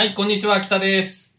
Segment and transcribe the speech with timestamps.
[0.00, 1.34] はい、こんにちは、北です。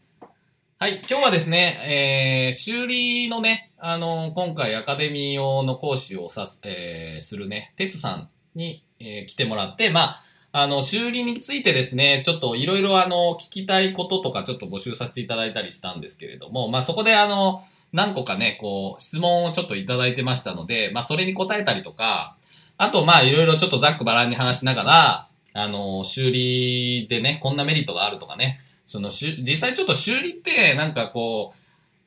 [0.78, 10.22] はい、今日はですね、えー、修理のね、あの、今回アカデミー用の講師をさ、えー、するね、てつさんに、えー来てもらって、まあ、
[10.52, 22.36] あの、修理についてですね、ちょっといろいろあの、聞きたいこととかちょっと募集させていただいたりしたんですけれども、まあそこであの、何個かね、こう、質問をちょっといただいてましたので、まあそれに答えたりとか、
[22.76, 31.52] あとまあいろいろちょっとざっくばらんに話しながら、あの、修理でね、こんなメリットがあるとかね、その実際ちょっと修理ってなんかこ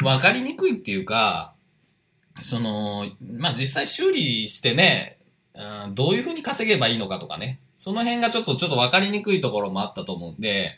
[0.01, 1.53] う、わかりにくいっていうか、
[2.43, 5.17] その、まあ実際修理してね、
[5.53, 10.77] うんどういうふうに稼げばいいのかとかね、その辺がちょっとちょっとわかりにくいところもあったと思うんで、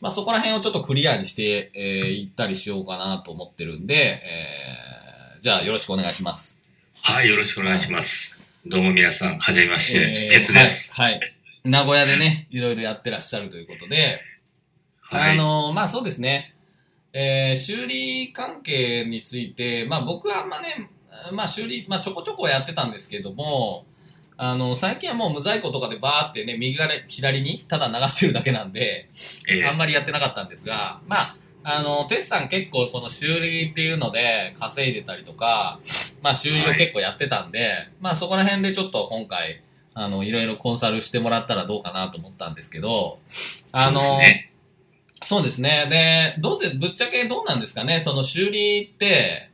[0.00, 6.56] まあそこら辺をちょっとクリアにしてい、えーいったりしようかなと思ってるんで、えーじゃあよろしくお願いします。
[7.02, 8.40] はい、よろしくお願いします。
[8.64, 10.94] どうも皆さん、はじめまして、えー鉄です。
[10.94, 11.12] はい。
[11.14, 14.20] はい名古屋でね、いろいろやってらっしゃるということで、
[15.00, 15.32] はい。
[15.32, 16.54] あの、まあそうですね。
[17.14, 20.90] えー修理関係について、まあ僕はあんまね、
[21.32, 23.86] まあ修理、まあちょこちょこやってたんですけども、
[24.36, 29.08] あの、最近はもう無在庫とかでバーってね、右から左にただ流してるだけなんで、
[29.48, 35.80] えーあんまりやってなかったんですが、まあ、あの、テスさん結構この修理っていうので稼いでたりとか、
[36.20, 37.70] まあ修理を結構やってたんで、
[38.02, 39.62] まあそこら辺でちょっと今回、
[39.94, 43.20] あの、いろいろコンサルしてもらったらどうかなと思ったんですけど、
[43.72, 44.00] あの、
[45.22, 45.86] そうですね。
[45.88, 48.00] でどうで、ぶっちゃけどうなんですかね？
[48.00, 49.50] その修理って、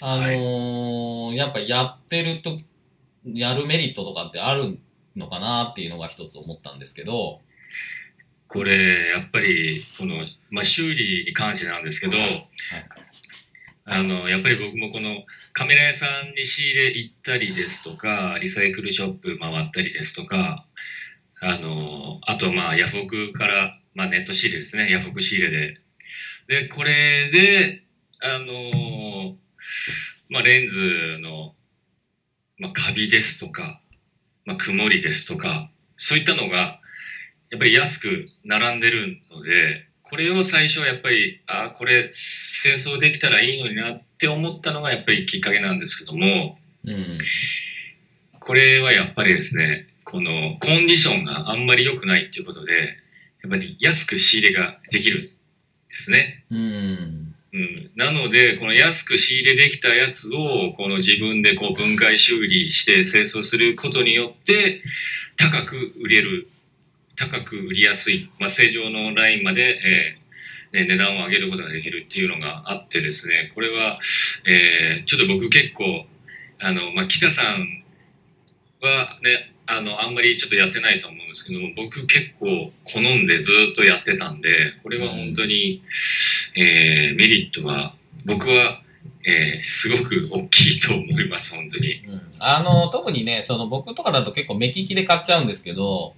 [0.00, 2.58] あのーやっぱやってると、
[3.24, 4.78] やるメリットとかってある
[5.16, 7.40] のかなっていうのが一つ思ったんですけど、
[8.48, 12.14] これ、やっぱり、この、まあ、修理に関してなんですけど、
[13.90, 20.66] あの、やっぱり僕もこのカメラ屋さんに仕入れ行ったりですとか、リサイクルショップ回ったりですとか、
[21.40, 25.80] あの、あとまあ、ヤフオクから、まあ、ネット仕入れですね、ヤフオク仕入れで。
[26.48, 27.82] で、これで、
[28.20, 29.36] あの、
[30.28, 31.54] まあ、レンズの、
[32.58, 33.80] まあ、カビですとか、
[34.44, 36.80] まあ、曇りですとか、そういったのが、
[37.50, 47.04] やっぱり安く並んでるので、これを最初はやっぱり、ああ、これ清掃できたらいいのになって思ったのがやっぱりきっかけなんですけども、うん。
[48.40, 52.96] これはやっぱりですね、このコンディションがあんまり良くないっていうことで、
[53.42, 55.30] やっぱり安く仕入れができるんで
[55.90, 56.44] すね。
[56.50, 57.34] うん。
[57.50, 64.82] うん、なので、この安く仕入れできたやつを、この自分でこう分解修理して清掃することによって、
[65.36, 66.48] 高く売れる、
[67.18, 70.28] 高く売りやすい、まあ、正常のラインまで、えー
[70.70, 73.98] ね値段を上げることができるっていうのがあってですね、これは、
[74.46, 76.04] えーちょっと僕結構、
[76.60, 77.84] あの、まあ、北さん
[78.82, 85.82] はね、あの、あんまりちょっとやってないと思うんですけども、僕結構好んでずっとやってたんで、これは本当に、
[86.54, 87.94] えーメリットは、
[88.26, 88.82] 僕は、
[89.24, 92.02] えーすごく大きいと思います、本当に。
[92.06, 96.14] うんあの、特にね、その僕とかだと結構目利きで買っちゃうんですけど、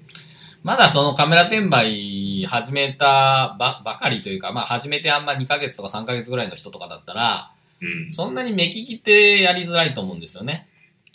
[0.63, 8.11] まだそのカメラ転売始めたばばかりというか、まあ始めてあんま2ヶ月とか3ヶ月ぐらいの人とかだったら、うん。
[8.11, 10.69] そんなに目利きってやりづらいと思うんですよね。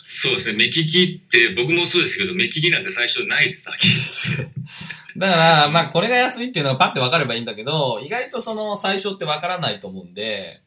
[0.04, 3.94] そうですね、目利きって、僕もそうですけど、目利きなんて最初ないです、はっきり
[4.36, 4.60] 言って
[5.16, 10.60] だから、まあこれが安いっていうのがパッて分かればいいんだけど、意外とその最初って分からないと思うんで、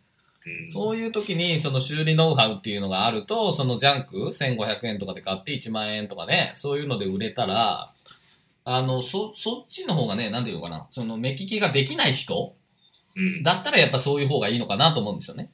[0.45, 7.93] うんそういう時にその修理ノウハウっていうのがあると、そのジャンク1500円とかで買って1万円とかね、そういうので売れたら、
[8.71, 12.53] あの、そ、そっちの方がね、なんていうのかな、その目利きができない人
[13.15, 13.41] うん。
[13.41, 15.49] だったらやっぱそういう方がいいのかなと思うんですよね。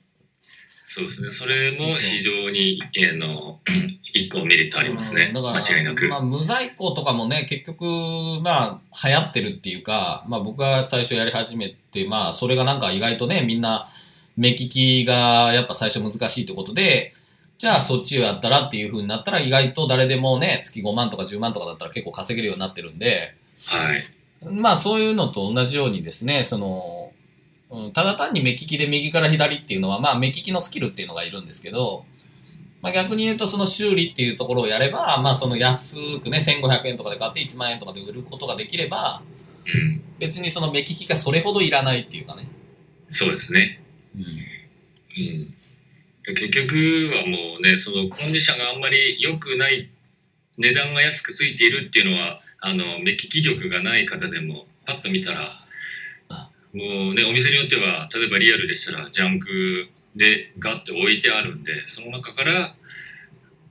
[0.86, 3.62] そうですね、それも非常に、えーの、
[4.14, 6.08] 一個メリットありますね、うんだから間違いなく。
[6.09, 7.86] まあ、無在庫とかもね、結局、
[8.44, 13.88] まあ、流行ってるっていうか、まあ僕が最初やり始めて、まあそれがなんか意外とね、みんな
[14.36, 17.14] 目利きがやっぱ最初難しいってことで、
[17.57, 23.35] じゃあそっちをやったらっていう風になったら意外と誰でもね、月5万とか10万とかだったら結構稼げるようになってるんで、
[23.67, 24.03] はい。
[24.51, 27.11] まあそういうのと同じようにですね、その、
[27.72, 32.05] うんただ単に目利きで右から左っていうのは、まあ目利きのスキルっていうのがいるんですけど、
[32.81, 39.22] まあ逆に言うとその修理っていうところをやれば、まあその安くね、1500円とかで買って1万円とかで売ることができれば、
[39.66, 40.03] うん。
[40.19, 42.47] 別にその目利きがそれほどいらないっていうかね。
[43.08, 43.81] そうですね。
[44.16, 45.54] うん。
[46.27, 46.35] うん。
[46.35, 49.89] 結局はもうね、そのコンディションがあんまり良くない、
[50.57, 55.51] 値段が安くついているっていうのは、あの、目利き力がない方でも、パッと見たら
[56.29, 62.75] あ、もうね、お店によっては、例えばリアルでしたら、ジャンクでガッて置いてあるんで、その中から、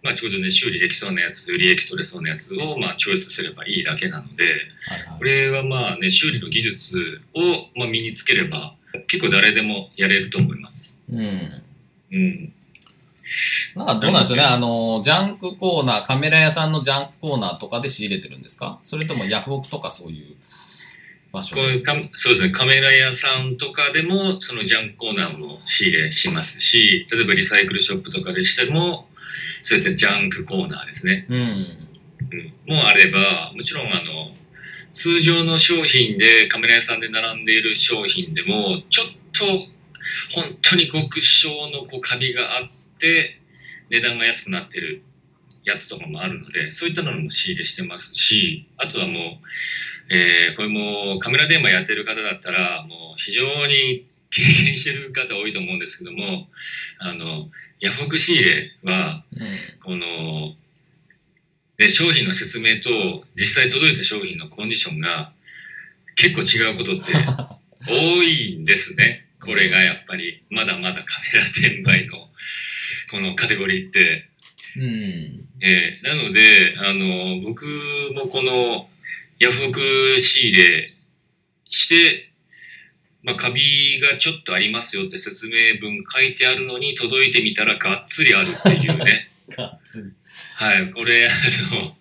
[0.02, 4.44] まあ、ちょうどね、修理できそうなやつ、利益取れそうなやつを、まあ、チョイスすればいいだけなので、
[5.18, 7.40] これはまあね、修理の技術を、
[7.74, 8.76] まあ、身につければ、
[9.08, 11.02] 結構誰でもやれると思います。
[11.10, 11.63] うん。
[12.14, 12.52] うん。
[13.74, 14.44] なんかどうなんでしょうね。
[14.44, 18.78] あの、ジャンクコーナー、カメラ屋さんのジャンクコーナーとかで仕入れてるんですか？
[18.82, 20.36] それともヤフオクとかそういう
[21.32, 21.56] 場所？
[21.56, 29.08] こういうかそうですね、カメラ屋さんとかでも、そのジャンクコーナーも仕入れしますし、例えばリサイクルショップとかでしても、
[29.62, 31.26] そういったジャンクコーナーですね。
[31.28, 31.38] うん。
[32.66, 34.34] うん、もあれば、もちろんあの、
[34.92, 39.44] 通常の商品で、カメラ屋さんで並んでいる商品でも、ちょっと、
[40.34, 43.40] 本当に極小のこうカビがあって、
[43.90, 45.02] 値段が安くなってる
[45.64, 49.14] やつとかもあるので、そういったのも仕入れしてますし、あとはもう、
[50.10, 56.48] えーこれもカメラ電話やってる方だったら、もう非常に経験してる方多いと思うんですけども、
[56.98, 57.48] あの、
[57.80, 59.40] ヤフオク仕入れは、うん。
[59.82, 60.54] この、
[61.76, 65.32] で、商品の説明と実際届いた商品のコンディションが
[66.16, 67.12] 結構違うことって
[67.86, 69.23] 多いんですね。
[69.44, 72.28] これがやっぱりまだまだカメラ転売の
[73.10, 74.28] このカテゴリーって。
[74.76, 74.84] うん。
[75.62, 77.64] えーなので、あの、僕
[78.14, 78.88] もこの
[79.38, 80.92] ヤフオク仕入れ
[81.70, 82.30] して、
[83.22, 89.28] まあ、カビがちょっとありますよって説明文書いてあるのに届いてみたらがっつりあるっていうね。
[89.56, 90.12] がっつり。
[90.56, 91.30] はい、これ、あ
[91.74, 91.96] の、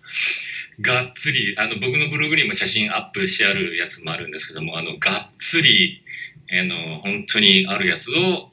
[0.80, 6.02] がっつり、あの、僕のブログにも写真アップしてあるやつもあるんですけども、あの、がっつり、
[6.60, 8.50] あの、本当にあるやつを、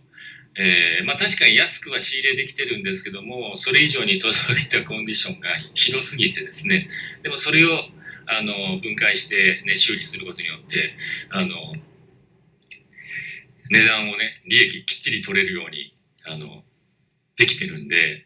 [0.57, 6.89] えーまあ確かに安くは仕入れできてるんですけども、それ以上に届いたコンディションがひどすぎてですね、
[7.23, 7.69] でもそれを、
[8.27, 10.93] あの、分解してね、修理することによって、
[11.29, 11.73] あの、
[13.69, 15.93] 値段をね、利益きっちり取れるように、
[16.25, 16.63] あの、
[17.37, 18.25] できてるんで、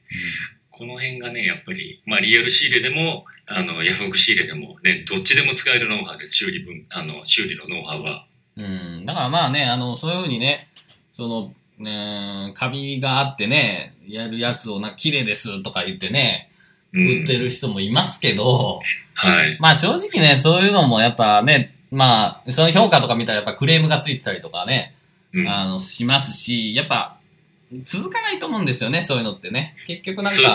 [0.71, 8.27] この辺がね、やっぱり、まあ、リアル仕入れでも、あの、ヤフオク仕入れでも、ね、どっちでも使えるノウハウです、修理分、あの、修理のノウハウは。
[8.57, 9.05] うん。
[9.05, 10.67] だからまあね、あの、そういうふうにね、
[11.11, 16.55] その、ね、カビがあってね、やるやつをな、綺麗ですとか言ってね、うん
[16.97, 18.79] 売ってる人もいますけど、
[19.15, 19.57] はい。
[19.59, 24.95] まあ正直ね、そういうのもやっぱね、まあ、その評価とか見たらやっぱクレームがついてたりとかね、
[25.33, 27.17] うん、あの、しますし、やっぱ、
[27.83, 29.75] 続かないと思うんですよね、そういうのってね。
[29.87, 30.49] 結局なんか、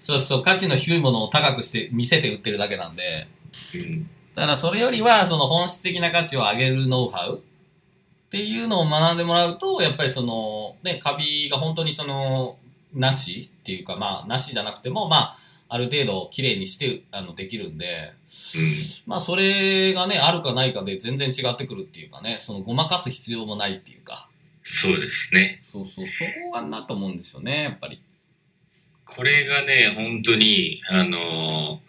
[0.00, 3.26] そうそう、価値の低いものを高くして、見せて売ってるだけなんで、
[3.74, 12.58] うんだからそれよりは、その本質的な価値を上げるノウハウっていうのを学んでもらうと、やっぱりその、ね、カビが本当にその、
[12.92, 15.36] なしっていうか、まあ、なしじゃなくても、まあ、
[15.68, 18.12] ある程度綺麗にして、あの、できるんで、
[19.06, 24.28] まあ、それがね、あるかないかで全然違ってくるっていうかね、その、ごまかす必要もないっていうか、
[24.62, 25.58] そうですね。
[25.60, 28.02] そうそう、そこがなと思うんですよね、やっぱり。
[29.04, 31.80] これがね、本当に、あの、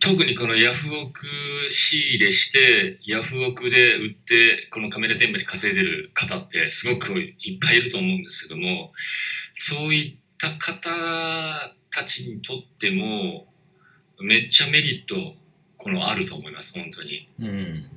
[0.00, 1.26] 特にこのヤフオク
[1.70, 8.92] 仕入れして、ヤフオクで売って、このカメラ店舗で稼いでる方ってすごくいっぱいいると思うんですけども、
[9.54, 10.90] そういった方
[11.90, 13.46] たちにとっても、
[14.20, 15.34] めっちゃメリット、
[15.76, 17.28] このあると思います、本当に。
[17.40, 17.48] うん。
[17.48, 17.90] うん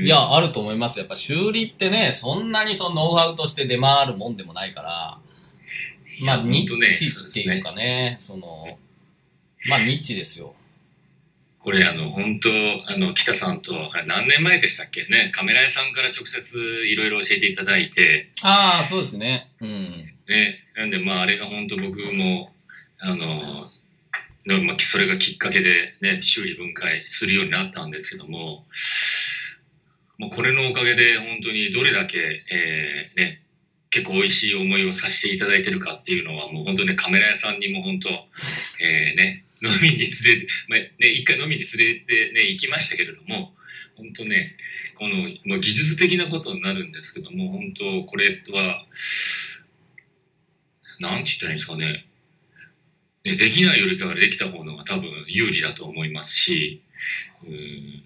[0.00, 1.00] いや、あると思います。
[1.00, 5.18] やっぱ修理ってね、そんなにそのノウハウとして出回るもんでもないから、
[6.24, 8.78] まあ、ニッチっていうかね、その、
[9.68, 10.54] まあ、ニッチですよ。
[11.68, 12.48] これあの本当
[12.90, 13.74] あの北さんと
[14.06, 15.30] 何年前でしたっけね？
[15.34, 19.50] カメラ屋さんから直接いろいろ教えていただいてああ、そうですね。
[19.60, 20.14] うん。
[20.26, 22.54] ねなんでまああれが本当僕も
[23.00, 23.68] あの
[24.46, 28.64] のまあ、それがきっかけで、ね、修理分解するようになったんですけども
[30.16, 32.18] もうこれのおかげで本当にどれだけ、
[32.50, 33.42] えーね、
[33.90, 43.52] 結構美味しい思いをさせていただいてるかっていうのはもう本当ねカメラ屋さんにも本当、えーね、飲みに連れて、まあね、一回飲みに連れて、ね、行きましたけれども
[43.96, 44.54] 本当ね
[44.96, 48.84] このもう技術的なことになるんですけども本当これは
[51.00, 52.06] なんて言ったらいいんですかね
[53.24, 56.82] ねできないよりかはできた方のが多分有利だと思いますし、
[57.44, 58.02] うん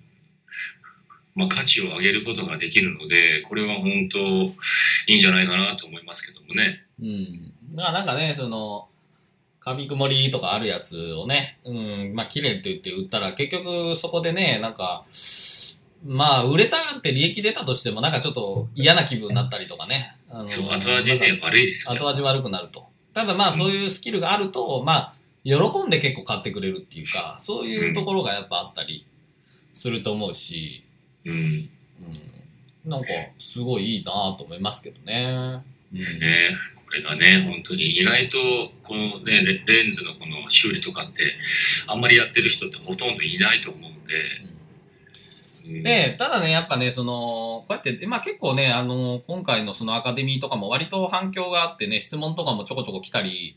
[1.35, 4.19] まあ、価値を上げることができるのでこれは本当
[5.07, 6.85] いいんじゃないかなと思いますけどもね。
[7.01, 7.53] うん。
[7.75, 8.89] だからなんかね、その、
[9.65, 15.05] カビ曇りとかあるやつをね、うん、まあ、綺麗って言って売ったら、結局そこでね、なんか、
[16.05, 20.17] まあ、売れたって利益出たとしても、なんかちょっと嫌な気分になったりとかね。
[20.29, 22.01] あのそう後味悪いですよね。
[22.01, 22.87] 後味悪くなると。
[23.15, 25.15] ただまあそういうスキルがあると、まあ
[25.45, 25.55] 喜
[25.87, 29.07] んで結構買ってくれるっていうか、そういうところがやっぱあったり
[29.73, 30.83] すると思うし、
[31.25, 35.63] うんうん、なんかすごいいいなと思いますけどね。
[35.95, 36.01] うん。
[36.01, 38.39] えーこれがね、本当に意外と
[38.83, 41.39] このね、レレンズのこの修理とかって、
[41.87, 44.15] あんまりやってる人ってほとんどいないと思うんで、
[45.65, 45.83] うん。
[45.83, 53.57] で、ただね、やっぱね、その、こうやって、まあ結構ね、あの、今回のそのアカデミーとかも割と反響があってね、質問とかもちょこちょこ来たり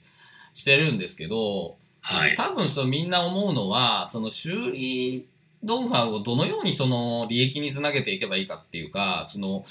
[0.54, 2.38] してるんですけど、はい。
[2.38, 5.28] 多分そのみんな思うのは、その修理
[5.66, 9.64] ノウハウをどのようにその利益につなげていけばいいかっていうか、その、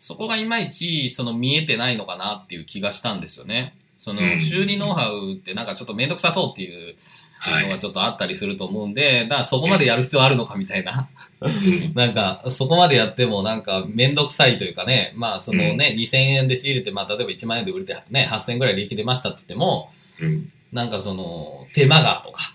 [0.00, 3.74] そこがいまいちその見えてないのかなっていう気がしたんですよね。
[3.98, 6.94] そのうん修理ノウハウってなんかちょっとめんどくさそうっていう
[7.40, 7.64] はい。
[7.64, 11.08] のがちょっとあったりすると思うんで、だからそこまでやる必要あるのかみたいな。
[11.40, 22.54] うん なんか、そこまでやってもなんかめんどくさいというかね、まあそのね、2000円で仕入れて、まあ例えば1万円で売れてね、8000円ぐらい利益出ましたって言っても、うんなんかその、手間がとか、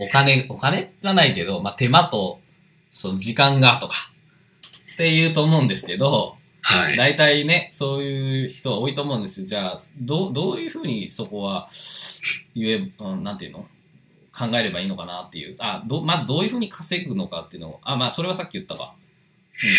[0.00, 2.40] お金、お金はないけど、まあ手間と、
[2.90, 3.94] その時間がとか、
[4.94, 6.96] って言うと思うんですけど、はい。
[6.96, 9.46] 大体ね、そういう人は多いと思うんですよ。
[9.46, 11.68] じゃあ、どう、どういうふうにそこは
[12.54, 13.66] 言え、うんなんていうの？
[14.32, 15.56] 考えればいいのかなっていう。
[15.58, 18.94] あ、ど、まあ、どういうふうに稼ぐのかっていうのを、あ、まあ、それはさっき言ったか。
[18.94, 19.70] うん。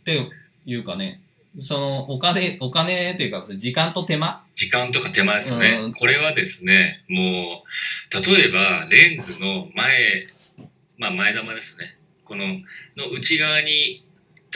[0.00, 0.30] って
[0.66, 1.20] いうかね、
[1.60, 4.44] その、お金、お金っていうか、時間と手間？
[4.52, 5.80] 時間とか手間ですよね。
[5.84, 10.26] うんこれはですね、もう、例えばレンズの前、
[10.98, 11.86] まあ前玉ですね。
[12.24, 12.46] この、
[12.96, 14.04] の内側に、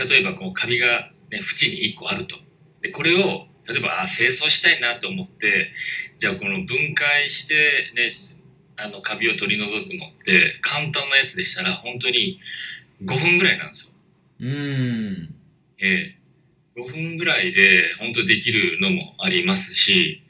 [0.09, 2.37] 例えばこうカビが、ね、縁に1個あると。
[2.83, 5.71] で、これを、例えば、あ、清掃したいなと思って、
[6.19, 8.11] じゃあこの分解して、ね、
[8.77, 12.41] あの、カビを取り除くのって、簡単なやつでしたら、本当に
[13.05, 13.93] 5分ぐらいなんですよ。
[14.41, 15.35] うーん。
[15.81, 16.18] ええ
[16.79, 20.23] 5分ぐらいで本当できるのもありますし、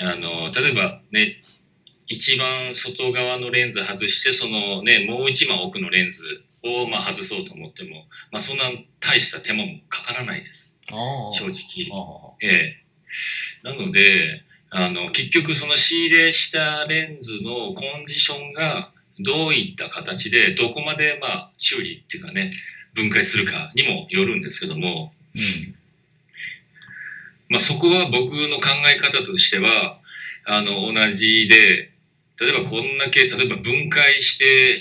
[0.00, 1.40] あの、例えばね、
[2.06, 6.22] 一番外側のレンズ外して、そのね、もう一番奥のレンズ
[6.62, 8.64] をまあ外そうと思っても、まあそんな
[9.00, 10.78] 大した手間もかからないです。
[11.32, 11.88] 正直。
[12.40, 12.88] ええ
[13.62, 22.52] なので、あの、結局その仕入れしたレンズのコンディションがどういった形で、どこまでまあ修理っていうかね、
[22.94, 25.77] 分解するかにもよるんですけども、うん。
[27.48, 29.98] まあ、そこは僕の考え方としては、
[30.44, 31.90] あの、同じで、
[32.40, 34.78] 例えばこんだけ、例えば分解して、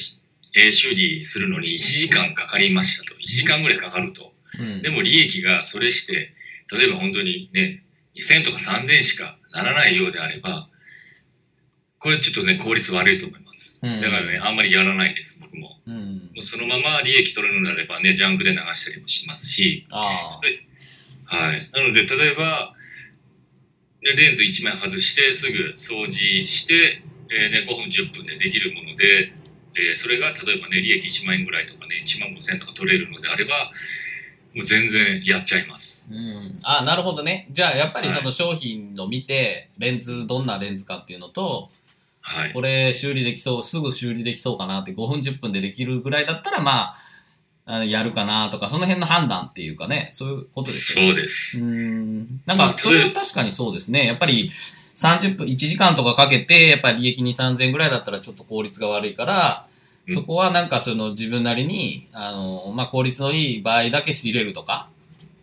[0.55, 3.15] えー修理するのに1時間かかりましたと。
[3.15, 4.33] 1時間ぐらいかかると。
[4.59, 4.81] うん。
[4.81, 6.33] でも利益がそれして、
[6.71, 7.83] 例えば本当にね、
[8.15, 10.67] 2000とか3000しかならないようであれば、
[11.99, 13.81] これちょっとね、効率悪いと思います。
[13.83, 15.79] うんだからね、あんまりやらないです、僕も。
[15.87, 16.15] うん。
[16.15, 19.85] もうそのまま利益取れるのであればね、ジャンクで流したりもしますし。
[21.27, 21.69] はい。
[21.73, 22.73] なので、例えば、
[24.01, 29.33] でレンズ1枚外して、すぐ掃除して、えーね、5分、10分でできるもので、
[29.75, 33.71] えーそれが例えばね、利益1万円ぐらいとかね、1万5千円とか取れるのであれば、
[34.55, 36.09] もう全然やっちゃいます。
[36.11, 36.57] うん。
[36.63, 37.47] あ、なるほどね。
[37.51, 41.69] じゃあ、やっぱりはいその商品を見て、レンズ、どんなレンズかっていうのと、
[42.21, 42.53] はい。
[42.53, 47.06] これ修理できそう、すぐ修理できそうかなって5分10分でできるぐらいだったら、まあ、あ
[47.67, 51.11] やるかなとか、その辺の判断っていうかね、そういうことですよね。
[51.11, 51.65] そうです。
[51.65, 52.41] うん。
[52.45, 54.05] なんか、それは確かにそうですね。
[54.05, 54.51] やっぱり、
[54.95, 59.77] 30分、1時間とかかけて、やっぱり利益2、3000円ぐらいだったらちょっと効率が悪いから、うん
[60.09, 64.87] そこはなんかその自分なりに、あの、まあ、効率のいい場合だけ仕入れるとか、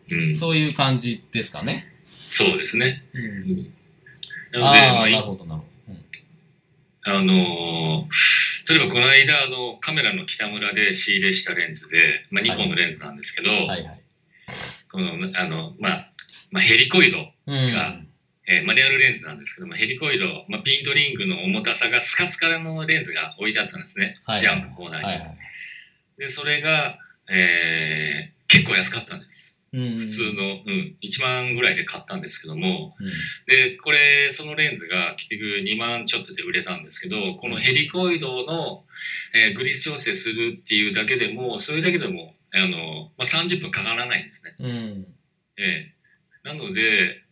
[0.09, 0.37] うん。
[0.37, 1.87] そういう感じですかね。
[2.07, 3.05] そうですね。
[3.13, 3.23] うん。
[3.23, 3.27] う
[3.57, 3.75] ん
[4.53, 5.75] なので、ああ、まあいなるほど、なるほど。
[7.07, 8.34] あのー
[8.69, 14.01] 例えばこの間、あの、カメラの北村で仕入れしたレンズで、まあ、ニコンのレンズなんですけど、うんはいはい。
[14.91, 16.07] この、あの、まあ、
[16.51, 17.73] まあ、ヘリコイド、うん。
[17.73, 17.99] が
[18.47, 24.15] えーマニュアルレンズなんですけども、ヘリコイド、まあ、ピントリングの重たさがスカスカのレンズが置いてあったんですね。
[24.25, 25.05] はいジャンプコーナーに。
[25.07, 25.37] はいはい。
[26.19, 26.99] で、それが、
[27.31, 29.54] えー結構安かったんです。
[29.75, 29.99] うん。
[29.99, 33.07] 普通の、うん、1万ぐらいで買ったんですけども、うん。
[33.47, 38.85] で、これ、そのレンズが結局2万ちょっとで売れたんですけど、このヘリコイドの、
[39.35, 44.55] えーグリス調整するっていうだけでも、それだけでも、あの、まあ、30分かからないんですね。
[44.61, 45.07] うん。
[45.59, 45.95] ええ
[46.45, 47.23] なので、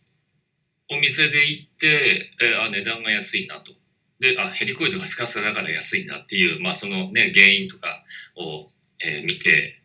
[0.89, 3.71] お店で行って、えあ、値段が安いなと。
[4.19, 8.03] で、あ、ヘリコイドがスカスカだから安いんだっていう、まあそのね、原因とか
[8.35, 8.69] を、
[8.99, 9.79] えー見て、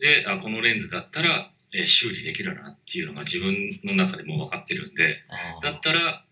[0.00, 6.24] で、あ、このレンズだったら、えー修理できるなっていうのが自分の中でも分かってるんで、あだったら、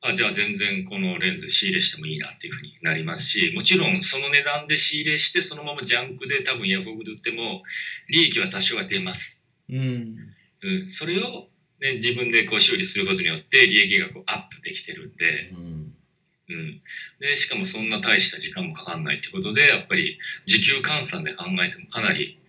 [0.00, 7.62] あ、じゃあ全然このレンズ仕入れしてもいいなっていうふうになりますし、もちろんその値段で仕入れして、そのままジャンクで多分ヤフオクで売っても、
[8.08, 9.44] 利益は多少は出ます。
[9.68, 10.16] うん。
[10.62, 11.48] うん、それを、
[11.80, 15.94] ね、自分でこう修理することによって利益がこうアップできてるんで、うん。
[16.50, 16.80] うん、
[17.20, 22.40] でしかもそんな大した時間もかかんないってことでやっぱり時給換算で考えてもかなり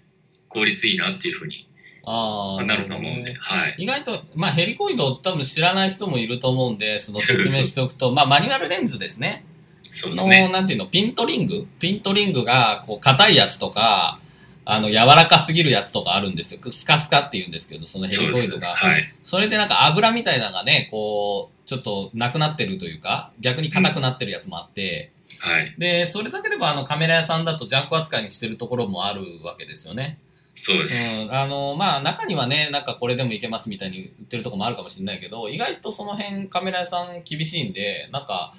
[0.48, 1.69] 効率いいなっていうふうに、
[2.06, 3.76] ああ、なると思うんで、はい。
[3.78, 9.46] 意外と、まあヘリコイド多分知らない人もいると思うんで、その説明 しておくと、まあマニュアルレンズですね。
[9.82, 10.50] の、そうですね。
[10.50, 14.20] なんていうの、ピントリングピントリングが、こう、硬いやつとか、
[14.66, 16.60] あの、柔らかすぎるやつとかあるんですよ。
[16.70, 18.68] スカスカって言うんですけど、そのヘリコイドが。
[18.68, 19.14] はい。
[19.24, 25.74] それでなんか油みたいなのがね、こう、ちょっとなくなってるというか、逆に硬くなってるやつもあって、はい。
[25.78, 30.20] で、それだけでもあのカメラ屋さんだとジャンク扱いにしてるところもあるわけですよね。
[30.60, 31.22] そうです。
[31.22, 38.54] うん、あの、まあ、中にはね、なんかこれでもいけますみたいに売ってるとこもあるかもしれないけど、意外とその辺カメラ屋さん厳しいんで、なんか、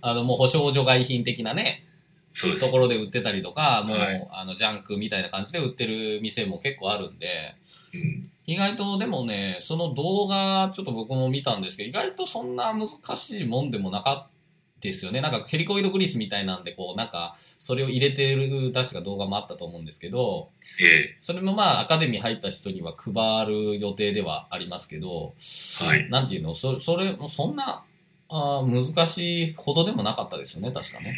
[0.00, 1.84] あの、もう保証除外品的なね、
[2.28, 2.56] そう。
[2.56, 7.56] ところで売ってたりとか、もう、はいあの、ジャンクみたいな感じで売ってる店も結構あるんで、
[7.94, 14.39] うん意外とでもね、その動画、ちょっと僕も見たんですけど、意外とそんな難しいもんでもなかった
[14.80, 15.20] ですよね。
[15.20, 20.48] なんかヘリコイドグリスみたいなんで、こう、なんか、それを入れてる確か動画もあったと思うんですけど、
[20.80, 25.34] えそれもまあ、アカデミー入った人には配る予定ではありますけど、
[25.82, 26.10] えはい。
[26.10, 27.84] なんていうの、そそれ、そんな、
[28.28, 31.14] あー難しいほどでもなかったですよね、確かね。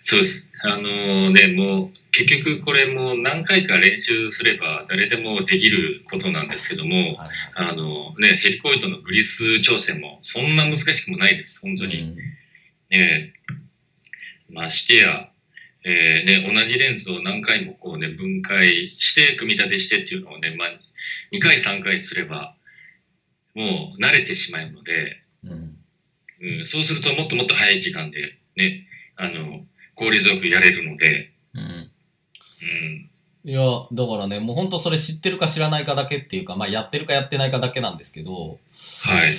[0.00, 0.48] そうです。
[0.62, 7.28] あのね、もう、結局これも何回か練習すれば誰でもできることなんですけども、はいはい。
[7.54, 12.00] あのね、ヘリコイドのグリス調整もそんな難しくもないです、本当に。
[12.00, 12.16] うん
[12.90, 13.32] ええ
[14.50, 15.30] ましてや、
[15.84, 20.68] えーね、同じレンズを何回もこうね、分解して、組み立てしてっていうのをね、まあ、
[21.32, 22.54] 2回3回すれば、
[23.54, 25.76] もう慣れてしまうので、うん。
[26.40, 29.64] うん、そうするともっともっと早い時間でね、あの、
[29.94, 31.60] 効率よくやれるので、うん。
[31.60, 33.60] うん、いや、
[33.92, 38.58] だからね、もう本当それ知ってるか知らないかだけっていうか、まあやってるかやってないかだけなんですけど、
[39.04, 39.34] はい。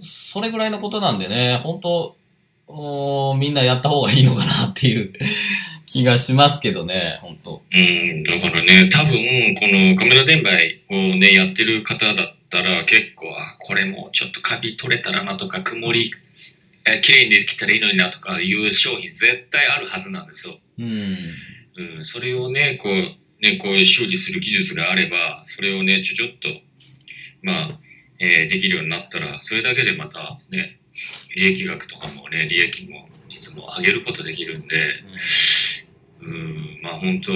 [0.00, 2.16] それぐらいのことなんでね、本当
[2.66, 5.12] おーみんなやった方がいいのかなっていう
[5.86, 16.10] 気がしますけどね、本当うん、だからね、多分、このカメラ伝売をね、やってる方だったら、結構、あ、これもちょっとカビ取れたらなとか、曇り、
[16.86, 20.58] え綺麗にできたらいいのになとかいう商品絶対あるはずなんですよ。
[20.78, 21.16] うん。
[21.76, 26.48] うん、それをね、こう、ね、こう修理する技術があれば、それをね、ちょちょっと、
[27.42, 27.78] まあ、
[28.18, 30.78] えーできるようになったら、それだけでまたね、
[31.36, 34.76] 利益額とかもね、利益もいつも上げることできるんで、
[36.22, 37.32] うん、まあ本当、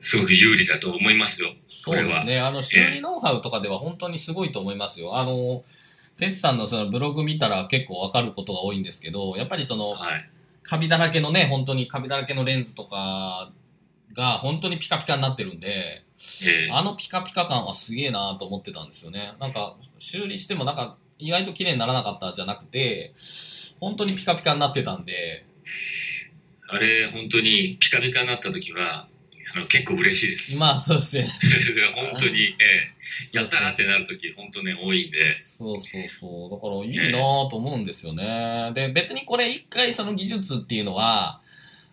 [0.00, 1.50] すごく有利だと思いますよ。
[1.68, 2.40] そうですね。
[2.40, 5.16] あの、修理ノウハウとかでは本当にすごいと思いますよ。
[5.16, 5.64] あの、
[6.18, 10.30] てつさんのそのブログ見たら結構わかることが多いんですけど、やっぱりその、はい。
[10.62, 13.52] カビだらけのね、本当にカビだらけのレンズとか
[14.14, 16.04] が本当にピカピカになってるんで、
[16.44, 19.34] えあのピカピカ感はすげえなと思ってたんですよね。
[19.38, 23.12] なんか、修理してもなんか、意外と綺麗にならなかったじゃなくて、
[23.80, 29.08] 本当にピカピカになってたんで、ーあれ、本当にピカピカになった時は、
[29.54, 30.58] あの結構嬉しいです。
[30.58, 31.28] まあそうですね。
[31.94, 32.96] 本当に、えー
[33.32, 36.50] やったーってなる時、本当ね、多いんで、そうそうそう。
[36.50, 38.72] だからいいなぁと思うんですよね。
[38.74, 41.40] で、別にこれ一回その技術っていうのは、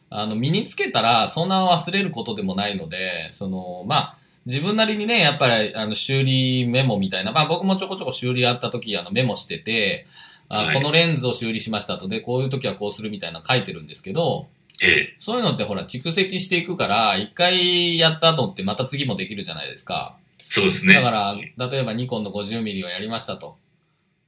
[0.10, 10.06] あの、身につけたらそんな忘れることでもないので、その、まあ、自分なりにね、やっぱり、あの、修理メモみたいな、まあ僕もちょこちょこ修理やった時、あの、メモしてて、
[10.50, 14.48] あはいこのレンズを修理しましたと、で、こういう時はこうするみたいなの書いてるんですけど、
[14.84, 20.18] えそういうのってほら、蓄積していくから、一回やった後ってまた次もできるじゃないですか。
[20.20, 20.96] ーそうですね。
[20.96, 21.36] だから、
[21.70, 23.58] 例えばニコンの 50mm をやりましたと。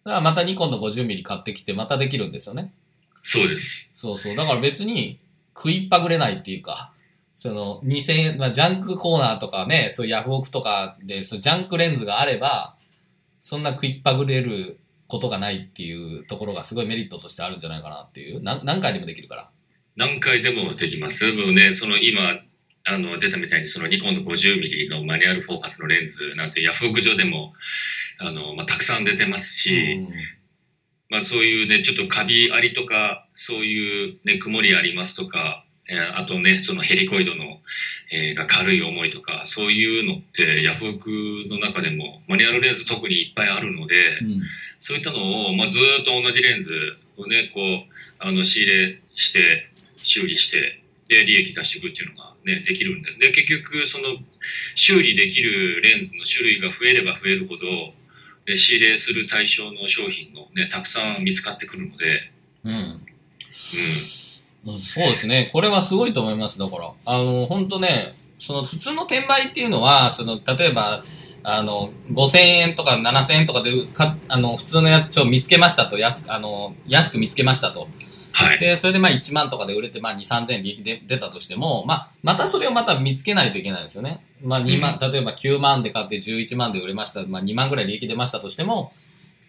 [0.06, 2.72] だからまたニコンの 50mm 買ってきてまたできるんですよね。
[3.22, 3.92] そうです。
[3.96, 4.36] そうそう。
[4.36, 5.20] だから別に
[5.56, 6.92] 食いっぱぐれないっていうか、
[7.36, 12.76] その2000円、まあジャンクコーナーとかね、そういうヤフオクとかで、そうジャンクレンズがあれば、
[13.42, 18.42] そんな食いっぱぐれることがないっていうところがすごいメリットとしてあるんじゃないかなっていう。
[18.42, 19.50] 何何回でもできるから。
[19.98, 21.26] 何回でもできます。
[21.26, 22.40] でもね、その今、
[22.86, 27.54] あの、出たみたいに、そのニコンの 50mm のマニュアルフォーカスのレンズなんてヤフオク上でも、
[28.20, 30.10] あの、まあ、たくさん出てますし、うん
[31.08, 37.60] まあそういうね、ちょっとカビありとか、そういうね、曇りありますとか、えーあとね、そのヘリコイドの、
[38.12, 41.10] えーが軽い思いとか、そういうのってヤフオク
[41.48, 44.42] の中でも、マニュアルレンズ特にいっぱいあるので、うん
[44.78, 47.66] そういったのを、まあ、ずーっと同じレンズをね、こう、
[48.20, 53.18] あの、仕入れして、修理して、で、利益出していくっていうのがね、できるんです。
[53.18, 54.18] で、結局、その、
[54.76, 57.94] 修理できるレンズの種類が増えれば増えるほど、
[58.46, 62.32] で仕入れする対象の商品のね、たくさん見つかってくるので、
[62.64, 62.74] うん。
[62.74, 63.02] うん、
[64.66, 65.50] そうですね。
[65.54, 66.58] これはすごいと思います。
[66.58, 71.04] だから、あの、本当ね、その普通の転売っていうのは、その、例えば、
[71.44, 77.82] あの、5000円とか7000円とかでか、あの、普通のやつちょっと見つけましたと、安く、あの、安く見つけましたと。
[77.82, 77.88] は
[78.48, 78.60] はい。
[78.60, 84.26] で、それでまあ1万とかで売れて、まあ2、3000円利益で出たとしても、まあ、またそれをまた見つけないといけないんですよね。
[84.44, 88.92] まあ2万、例えば9万で買って11万で売れました、まあ2万ぐらい利益出ましたとしても、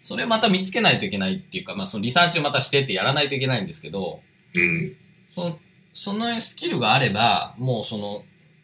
[0.01, 4.21] それをまた見つけないといけないっていうか、まあそのリサーチをまたしてってやらないといけないんですけど、
[4.55, 4.95] うん。
[5.37, 5.59] その、
[5.93, 8.23] そのスキルがあれば、もうその、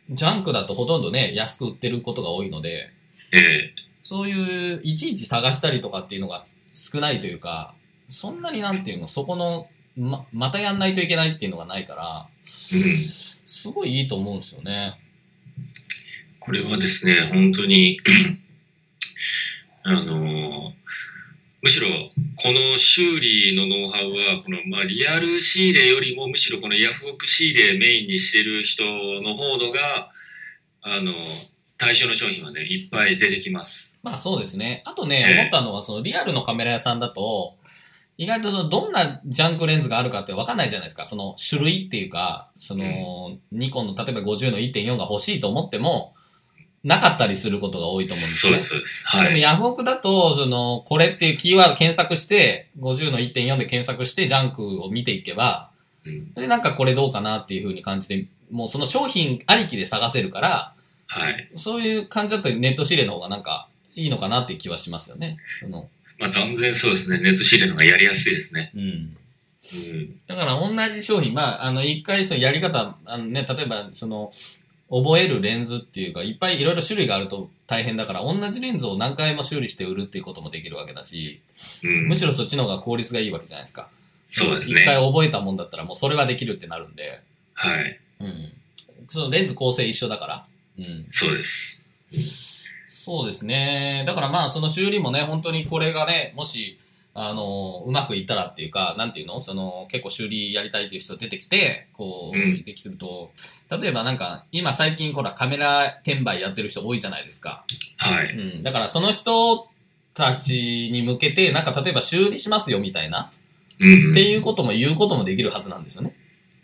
[0.10, 2.90] ジャンクだとほとんどね、安く売ってることが多いので、
[3.32, 7.76] ええそういう、いちいち探したりとかっていうのが少ないというか、
[8.10, 12.50] そんなになんていうの、そこの、ま、またやんないといけないっていうのがないから、うん。
[13.46, 15.00] すごいいいと思うんですよね。
[16.40, 18.00] これはですね、本当に、
[19.84, 20.74] あの、
[21.64, 30.12] むしろ、この修理のノウハウは、この、まあ、リアル仕入れよりも、むしろこのヤフオク仕入れメインにしてる人の方のが、
[30.82, 31.14] あの、
[31.78, 33.98] 対象の商品はね、いっぱい出てきます。
[34.04, 34.84] まあそうですね。
[34.86, 37.56] あとね、ええ思ったのは、そのリアルのカメラ屋さんだと、
[38.18, 41.06] 意外とそのどんなジャンクレンズがあるかって分かんないじゃないですか。
[41.06, 46.14] その種類っていうか、その、ニコンの例えば50の1.4が欲しいと思っても、
[46.84, 48.60] なかったりすることが多いと思うんですよね。
[48.60, 49.18] そうです、そうです。
[49.18, 49.26] はい。
[49.26, 55.70] でもヤフオクだと、その、これっていうキーワード検索して、50の1.4で検索して、ジャンクを見ていけば、
[56.06, 60.74] うんで、なんかこれどうかなっていう風に感じて、もうその商品ありきで探せるから、
[61.08, 61.50] はい。
[61.56, 65.38] そういう感じだとネット仕入れの方がなんかいいのかなっていう気はしますよね。
[65.62, 67.20] そのまあ、断然そうですね。
[67.20, 68.72] ネット仕入れの方がやりやすいですね。
[68.76, 68.82] うん。
[68.82, 68.86] う
[69.94, 70.18] ん。
[70.28, 74.32] だから同じ商品、まあ、あの、一回そのやり方、あのね、例えばその、
[74.94, 81.42] 覚えるレンズっていうか、いっぱいいろいろ種類があると大変だから、同じレンズを何回も修理して売るっていうこともできるわけだし、
[81.84, 82.16] うんむ。
[82.16, 83.90] しろそっちの方が効率がいいわけじゃないですか。
[84.26, 85.08] そうです一回ね。
[85.08, 87.22] 覚えたもんだったらもうそれはできるってなるんで、
[87.56, 88.00] はい。
[88.20, 88.52] うん。
[89.08, 90.46] そのレンズ構成一緒だから。
[90.78, 91.06] うん。
[91.10, 91.84] そうです。
[92.88, 94.04] そうですね。
[94.06, 96.80] だからまあその修理もね、本当にこれがね、もし、
[97.16, 99.40] あの、うまくいったらっていうか、なんていうの？
[99.40, 103.32] その、結構修理やりたいという人出てきて、こう、うんできてると、
[103.70, 107.66] 例えばなんか、今最近ほらカメラ転売やってる人多いじゃないですか。
[107.98, 108.36] はい。
[108.36, 108.64] うん。
[108.64, 109.68] だからその人
[110.16, 113.32] たちに向けて、なんか例えば修理しますよみたいな、
[113.80, 114.12] うん。
[114.12, 116.16] っていうことも言うこともできるはずなんですよね。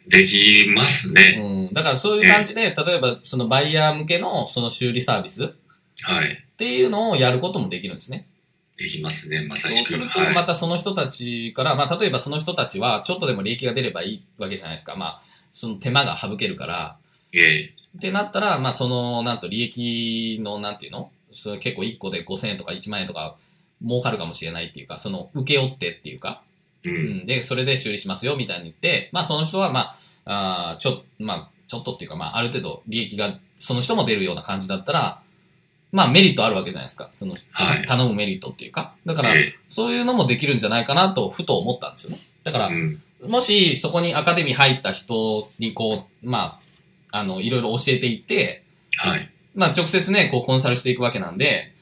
[0.07, 1.39] できますね。
[1.39, 1.73] うん。
[1.73, 5.47] だからそういう感じで、例えばそのバイヤー向けのその修理サービスっ
[6.01, 6.43] はい。
[6.57, 8.27] ていうのをやることもできるんですね。
[8.79, 9.45] できますね。
[9.45, 9.93] まそうさしく。
[9.93, 10.33] すると、はい。
[10.33, 14.95] またその人たちから、まあ、例えばその人たちは、ちょっとでも利益が出ればいいわけじゃないですか。
[14.95, 16.97] まあ、その手間が省けるから。
[17.33, 17.73] ええ。
[17.97, 21.11] ってなったら、まあ、その、なんと利益の、なんていうの？
[21.31, 23.35] それ結構1個で5000円とか1万円とか
[23.85, 26.41] 儲かるかもしれないっていうか、その、請け負ってっていうか、
[26.83, 26.89] う。
[26.89, 35.21] うんん、で、それで修理しますよ、みたいに言って、まあ、その人は、まあ、あーちょ、まあ、ちょっとっていうか、まあ、ある程度利益が、その人も出るような感じだったら、
[35.91, 37.09] まあ、メリットあるわけじゃないですか。
[37.11, 38.93] その、はい頼むメリットっていうか。
[39.05, 42.17] だから、えそういうのもできるんじゃないかなと、ふと思ったんですよね。
[42.43, 42.73] だからえ。
[42.73, 43.01] う、ん。
[43.27, 46.59] もしそこにアカデミー入った人にこう、ま
[47.11, 48.63] あ、あの、いろいろ教えていって、
[48.97, 49.29] はい。
[49.55, 51.73] まあ直接ね、こうコンサルしていくわけなんで、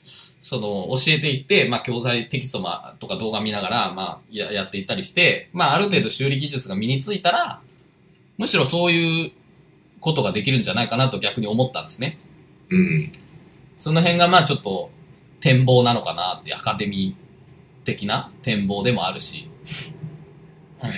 [0.42, 7.60] その、教えていって、まあ教材テキストまとか動画見ながら、まあややっていったりして、まあある程度修理技術が身についたら、
[8.38, 9.32] むしろそういう
[10.00, 12.18] ことができるんじゃないかなと逆に思ったんですね。
[12.70, 13.12] うん。
[13.78, 14.92] その辺がまあちょっと
[15.40, 19.50] 展望なのかなってアカデミー的な展望でもあるし。
[20.84, 20.92] うん。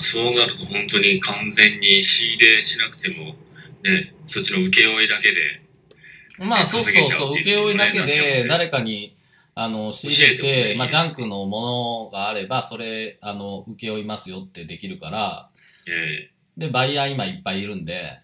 [0.00, 3.34] そうなると本当に完全に仕入れしなくても、
[3.84, 5.62] ね、そっちの請負いだけで、
[6.38, 9.16] まあそうそうそう請負いだけでで誰かに、
[9.54, 15.50] あの、仕入れてまあジャンクのものがあれば、それ、あの、請負いますよってできるから、
[15.88, 16.30] え。
[16.56, 18.20] で、バイヤー今いっぱいいるんで、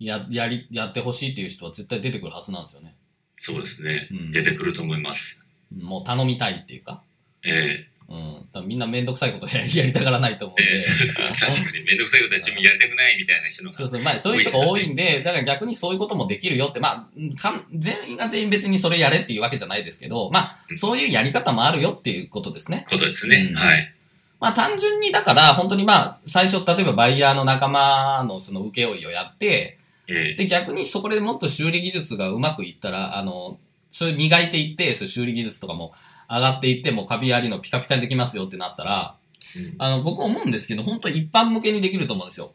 [0.00, 2.94] や、やり、やってほしいっていう人は絶対出てくるはずなんですよね。
[3.36, 5.44] そうですね、うん出てくると思います。
[5.76, 7.02] もう頼みたいっていうか。
[7.44, 8.48] えうん。
[8.52, 10.76] 多分みんなめんどくさいことや りたがらないと思うんで。
[10.76, 10.80] え
[11.34, 22.84] 確かにめんどくさいことは自分やりたくないみたいな人のそうそう、まあそういう人が多いんで、だから逆にそういうこともできるよって、まあ、かん全員が全員別にそれやれっていうわけじゃないですけど、まあ、そういうやり方もあるよっていうことですね。
[22.88, 23.48] ことですね。
[23.50, 23.92] うんはい。
[24.38, 33.58] まあ単純にだから、本当にまあ、最初、例えばバイヤーの仲間のその請負いをやって、えで、逆にそこでもっと修理技術がうまくいったら、あの、
[33.90, 35.92] それ磨いていって、そ修理技術とかも
[36.28, 39.16] 上がっていって、もうカビありのピカピカにできますよってなったら、
[39.56, 42.52] えうんあの、僕思うんですけど、本当一般向けにできると思うんですよ。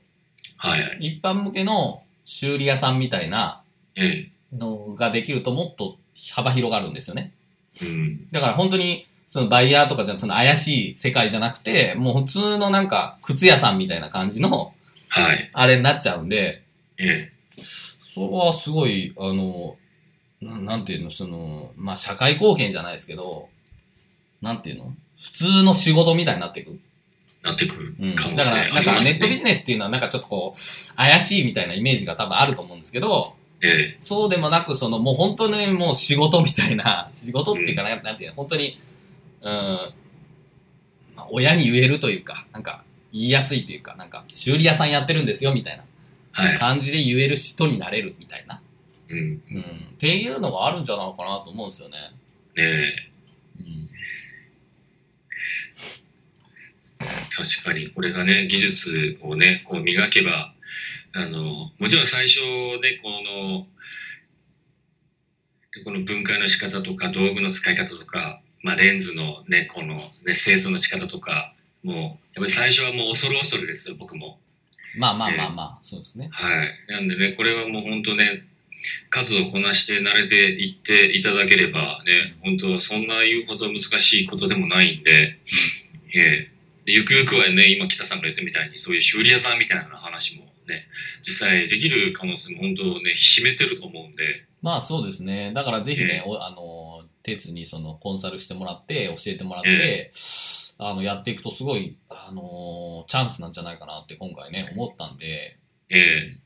[0.57, 0.97] はいはい。
[0.99, 3.63] 一般向けの修理屋さんみたいな
[3.95, 5.97] えのができるともっと
[6.33, 7.33] 幅広がるんですよね。
[7.81, 8.27] えうん。
[8.31, 14.73] だから本当に、そのバイヤーとかじゃ、その怪しい世界じゃなくて、もう普通のなんか靴屋さんみたいな感じの、
[15.09, 15.49] はい。
[15.53, 16.63] あれになっちゃうんで、
[16.97, 17.30] ええ
[17.61, 19.77] それはすごい、あの、
[20.41, 23.49] ななんていうの、その、まあ、社会貢献じゃないですけど、
[24.41, 24.93] なんていうの？
[25.21, 26.79] 普通の仕事みたいになっていく。
[27.43, 28.93] なってくるうん、可能性だから、なんか。
[28.93, 38.73] ネットビジネスっていうのはなんかちょっとこう、怪しいみたいなイメージが多分あると思うんですけど、えそうでもなく、そのもう本当にもう仕事みたいな、 仕事っていうかな、なんていうの、本当に、
[39.41, 39.53] うん、
[41.15, 45.90] まあ親に言えるというか、なんか言いやすいというか、なんか修理屋さんやってるんですよみたいなはい。
[46.59, 48.61] 感じで言える人になれるみたいな、
[49.09, 49.17] うん。
[49.17, 49.39] うん、
[49.95, 51.97] っていうのがあるんじゃないかなと思うんですよね。
[52.57, 53.89] えうん
[57.01, 60.53] え確かに、これがね、技術をね、こう磨けば、
[61.13, 62.39] あの、もちろん最初
[62.81, 63.67] ね、この、
[65.83, 70.01] この分解の仕方とか、道具の使い方とか、まあ、レンズのね、この、ね、
[70.35, 74.39] 清掃の仕方とか、もう、やっぱり最初はもう恐る恐るですよ、僕も。
[74.97, 76.29] まあまあまあまあ、そうですね。
[76.31, 76.69] はい。
[76.87, 78.43] なんでね、これはもう本当ね、
[79.09, 85.37] 数をこなして慣れていっていただければね、本当そんな言うほど難しいことでもないんで、
[86.15, 86.51] ええ
[86.85, 90.87] ゆくゆくはね、今北さんが言ったみたいに、そういう修理屋さんみたいな話もね、
[91.21, 95.51] 実際できる可能性も本当ね、秘めてると思うんで、まあそうですね。
[95.53, 100.11] だからぜひね、えおあの、鉄にそのコンサルしてもらって、教えてもらって、
[100.83, 105.57] あの、やっていくとすごい、あの、チャンスなんじゃないかなって今回ね、思ったんで、
[105.89, 106.37] ええ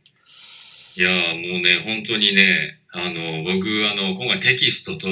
[0.97, 5.07] いやーもうね、本当にね、あの、僕、あの、今回テキストと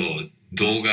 [0.53, 0.91] 動画、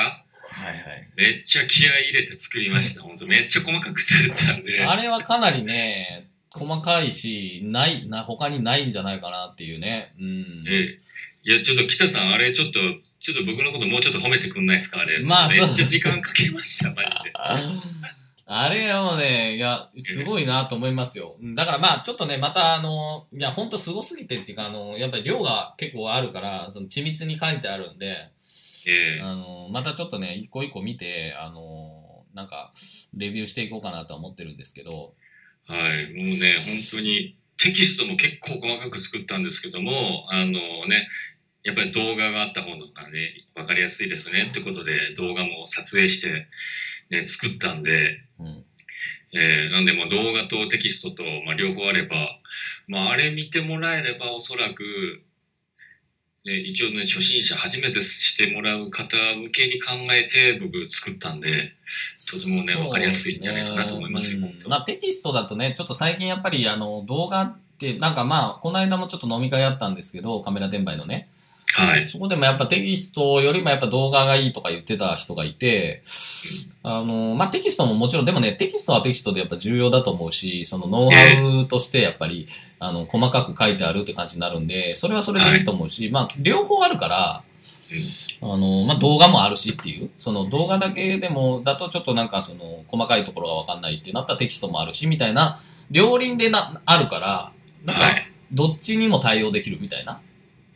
[0.53, 1.09] はいはい。
[1.17, 3.03] めっちゃ気合い入れて作りました。
[3.07, 4.85] 本当めっちゃ細かく作ったんで。
[4.85, 10.13] あれはかなりね、細かいし、ない、な、他にないんじゃないかなっていうね。
[10.21, 10.65] うん。
[10.69, 10.99] ええ
[11.43, 12.81] いや、ちょっと北さん、あれちょっと、
[13.21, 15.01] ちょっと僕のこともうちょっと褒めてくんないですか？
[15.01, 15.21] あれ。
[15.21, 17.33] まあめっちゃ時間かけました、マジで。
[18.53, 21.37] あれはもうね、いや、すごいなと思いますよ。
[21.55, 28.17] だからまあ、ちょっとね、またあの、いや、ほんとすごすぎてっていうか、あの、やっぱり量が結構あるから、その緻密に書いてあるんで、
[28.89, 32.73] ええあの、またちょっとね、一個一個見て、あの、なんか、
[33.15, 35.15] レビューしていこうかなとは思ってるんですけど、
[35.69, 36.13] はい。
[36.13, 36.55] もうね、
[36.91, 40.51] 本当に、テキストも結構細かく作ったんですけども、あの
[40.89, 41.09] ね、
[41.63, 46.49] やっぱり動画があった方がね、わかりやすいですねってことで、動画も撮影して、
[47.11, 48.65] ね、作ったんで、うん。
[49.33, 52.17] えーなんでもう動画とテキストと、まあ、両方あれば、
[52.89, 54.83] まあ、あれ見てもらえればおそらく、
[56.45, 61.73] ね、一応ね初心者初めてしてもらう方向けに考えて僕作ったんで
[62.29, 71.29] とてもね分かりやすいんじゃないかなと思いますよ、まあ、テキストだとね、ちょっと最近やっぱり、あの、動画って、なんかまあ、この間もちょっと飲み会あったんですけど、カメラ転売のね。
[71.87, 72.07] はい。
[72.07, 76.03] そこでもやっぱテキストよりもやっぱ動画がいいとか言ってた人がいて、
[76.83, 82.47] あの、まあ、テキストももちろん、でもね、テキストはテキストでやっぱ重要だと思うし、そのノウハウとしてやっぱり、
[82.79, 87.43] あの、細かく書いてあるって感じになるんで、それはそれでいいと思うし、まあ、両方あるから、
[88.43, 97.53] あの、まあ、動画もあるしっていう、その動画だけでも、だとちょっとなんかその、細かいところがわかんないってなったらテキストもあるし、みたいな、両輪でな、あるから、
[97.85, 98.27] なんか、はい。
[98.53, 100.21] どっちにも対応できるみたいな。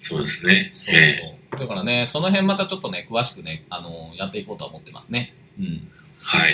[0.04, 1.60] そうですねそうえそう。
[1.60, 5.32] だからね、その辺またちょっとね、詳しくね、あの、やっていこうとは思ってますね。
[5.58, 5.64] うん。
[5.64, 5.68] ー
[6.18, 6.52] はい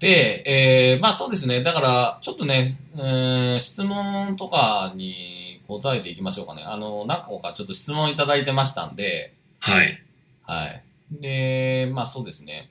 [0.00, 1.62] で、えー、まあそうですね。
[1.62, 6.62] だから、ちょっとね、うーん、質問とかに答えていきましょうかね。
[6.62, 10.00] あの、何個かちょっと質問いただいてましたんで、はい
[10.42, 10.82] はい。
[11.10, 12.70] で、まあそうですね。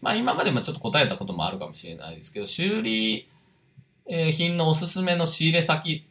[0.00, 3.28] まあ今までもちょっと答えたこともあるかもしれないですけど、修理
[4.06, 6.06] えー品のおすすめの仕入れ先、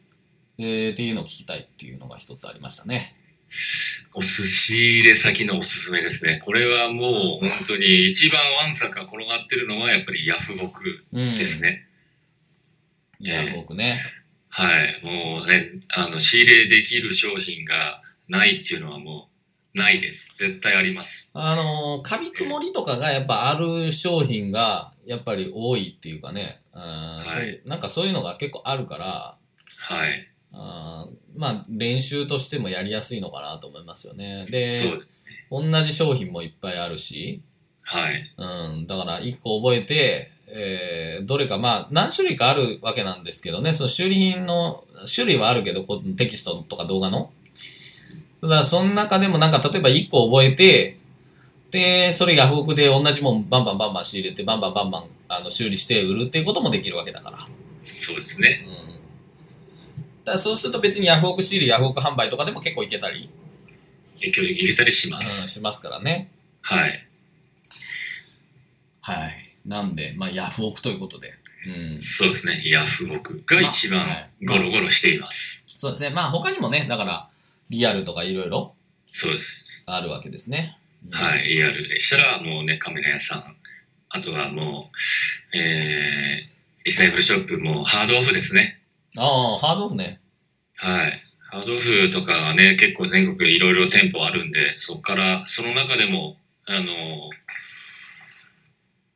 [0.58, 3.16] えーっていうのを聞きたいっていうのが一つありましたね。
[4.14, 11.34] お寿司入れ先のおすすめですねこれはもう本当に一番わんさか転がってるのはやっぱりヤフオクうん。
[11.36, 11.62] です。
[11.62, 11.86] ね、
[13.20, 14.00] いや、僕ね。
[14.56, 19.28] はいもうねあの仕入れできる商品がないっていうのはも
[19.74, 29.36] うないです絶対ありますあのー、カビ曇りとかがやっぱある商品がやっぱり多いっていうかね、うんはいなんかそういうのが結構あるから、
[29.76, 34.46] はいあーまあ練習としてもやりやすいのかなと思いますよね。
[34.50, 37.42] で、そうですね同じ商品もいっぱいあるし、
[37.82, 38.44] はいう
[38.82, 47.32] ん、だから一個覚えて、えーどれかまあ何種類かあるわけなんですけどね、その修理品の種類はあるけど、こうテキストとか動画の。
[48.42, 50.98] だからその中でもなんか例えば一個覚えて、
[51.70, 57.38] で、それヤフオクで同じもんバンバンバンバン仕入れて、バンバンバンバンあの修理して売るっていうこともできるわけだから。
[57.82, 58.83] そうですねうん。
[60.24, 63.30] だそうすると別にヤフオク仕入れ、ヤフオク販売とかでも結構いけたり、
[64.20, 66.30] 影響で入れたりしうん、ます、しますからね。
[66.62, 67.06] はい
[69.00, 69.34] はい。
[69.66, 71.32] なんで、まあヤフオクということで。
[71.66, 71.98] うん。
[71.98, 76.10] そうですねヤフオクが一番まあはいゴロゴロしています、そうですね。
[76.10, 77.28] まあ他にもね、だから、
[77.70, 78.74] リアルとかいろいろ
[79.06, 80.78] そうですあるわけですね。
[81.06, 83.56] うんはい、リアルでしたら、もうね、カメラ屋さん、
[84.08, 84.90] あとはも
[85.52, 86.48] う、え
[86.84, 88.80] リサイクルショップもハードオフですね。
[89.16, 90.20] ああ、ハードオフね。
[90.76, 91.22] はい。
[91.50, 97.30] ハードオフとかはね、結構全国いろいろ店舗あるんで、そこから、その中でも、あの、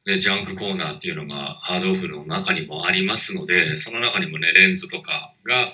[0.05, 5.67] で、ジャンクコーナーっていうのがハードオフの中にもありますので、その中にもね、レンズとかが、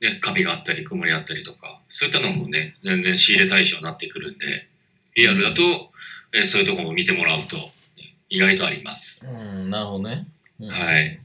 [0.00, 4.68] ね、カビがあったり、曇りあったりとか、そういったのもね、全然仕入れ対象になってくるんで、
[5.14, 5.62] リアルだと、
[6.34, 7.56] えーそういうところも見てもらうと、
[8.28, 9.26] 意外とあります。
[9.26, 10.26] うん、なるほどね。
[10.60, 11.20] うんはい。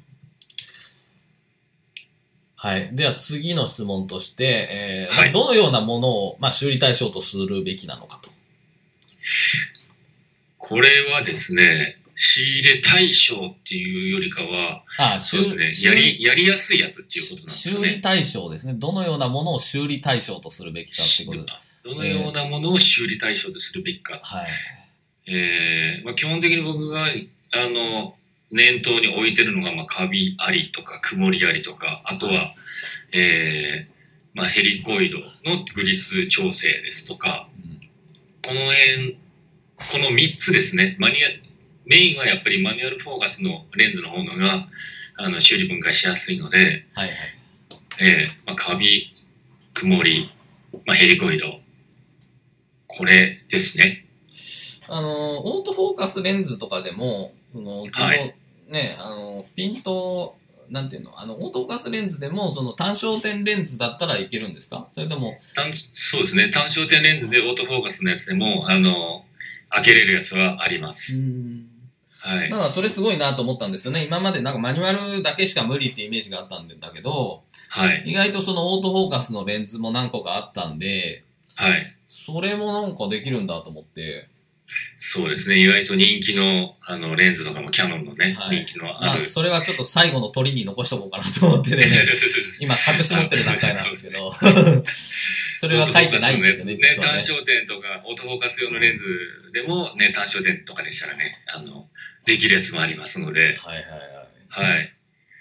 [2.63, 2.89] はい。
[2.93, 8.31] では次の質問として、えーはいどのようなものを、まあ、修理対象とするべきなのかと。
[10.59, 18.01] これはですね、仕入れ対象っていうよりかは、あそうですね、修やり、やりやすいやつっていうことなんです修理。
[18.01, 18.75] 対象ですね。
[18.77, 21.51] どのようなものを修理対象とするべきかってことで。
[21.83, 24.21] どのようなものを修理対象とするべきか。
[24.23, 24.47] はい。
[25.27, 28.15] えーまあ、基本的に僕が、あの、
[28.53, 32.53] 念頭に置いてるのが、まあ、カビありとか、曇りありとか、あとは、
[33.11, 33.93] えー
[34.35, 37.73] まあ、ヘリコイドのグリス調整ですとか、うん
[38.45, 39.13] この辺、
[39.77, 40.97] この3つですね。
[40.99, 41.21] マニュア
[41.85, 44.67] メインはやっぱりマニュアルフォーカスのレンズの方のが、
[45.15, 47.17] あの、修理分解しやすいので、はいはい。
[48.01, 49.07] えーまあ、カビ、
[49.73, 50.29] 曇り、
[50.85, 51.61] まあ、ヘリコイド。
[52.87, 54.05] これですね。
[54.89, 58.35] あの、オートフォーカスレンズとかでも、その、自動、はい
[58.73, 60.35] ね、あの、ピント、
[60.69, 64.87] なんていうの、あの、オートフォーカスレンズでも、その単焦点レンズだったらいけるんですか？
[64.93, 66.49] それとも、単そうですね。
[66.49, 69.23] 単焦点レンズでオートフォーカスのやつでも、あの、
[69.69, 71.25] 開けれるやつはあります。
[71.27, 71.67] ん。
[72.19, 72.49] はい。
[72.49, 74.05] なんかそれすごいなと思ったんですよね。
[74.05, 78.03] 今までなんかマニュアルだけしか無理ってイメージがあったんだけど、はい。
[78.05, 81.23] 意外とそのオートフォーカスのレンズも何個かあったんで、
[81.55, 81.95] はい。
[82.07, 84.29] それもなんかできるんだと思って、
[84.97, 85.57] そうですね。
[85.59, 89.23] 意外と人気の、あの、レンズとかもキャノンのね、はい人気のまあある。
[89.23, 91.85] それはちょっと最後の鳥に残しとこうかなと思ってね、
[92.59, 94.31] 今隠し持ってる段階なんですけど、
[95.59, 96.97] そ れは書いてないんですよね、ね。
[97.01, 101.89] 単焦点とか、オートフォーカス用のレンズでも、ね、単焦点とかでしたらね、あの、
[102.25, 103.83] できるやつもありますので、はいはい
[104.57, 104.73] はい。
[104.75, 104.93] はい。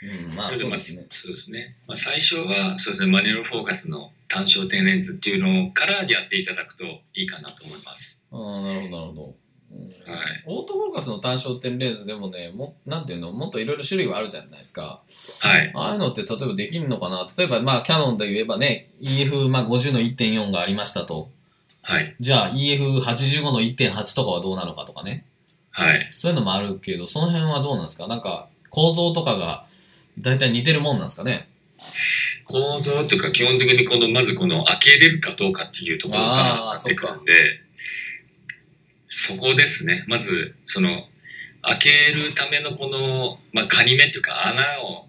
[0.02, 1.06] うん、まあそれでまあそうですね。
[1.10, 1.76] そうですね。
[1.86, 8.24] まあ、最初は、そうですね、マニュアルフォーカスの単焦点レンズっていうのからやっていただくといいかなと思います。
[8.32, 9.34] ああ、なるほどなるほど。
[9.74, 10.44] うんはい。
[10.46, 15.02] オートフォーカスの単焦点レンズでもね、もなんていうの、もっといろいろ種類はあるじゃないですか。
[15.40, 15.72] はい。
[15.74, 17.26] ああいうのって例えばできるのかな？
[17.36, 21.30] 例えば、まあ、キャノンで言えばね、EF50 の1.4がありましたと。
[21.82, 22.14] はい。
[22.20, 25.26] じゃあ EF85 の1.8とかはどうなのかとかね。
[25.70, 26.06] はい。
[26.10, 28.06] そういうのもあるけど、その辺はどうなんですか？
[28.08, 29.66] なんか、構造とかが、
[30.18, 31.48] だいたい似てるもんなんですかね？
[32.44, 37.60] 構造というか、基本的にこの、まずこの開けれるかどうかっていうところからなってくるんで、
[39.08, 40.04] そこですね。
[40.06, 40.90] まず、その、
[41.62, 45.06] 開けるためのこの、まあ、カニ目っていうか穴を、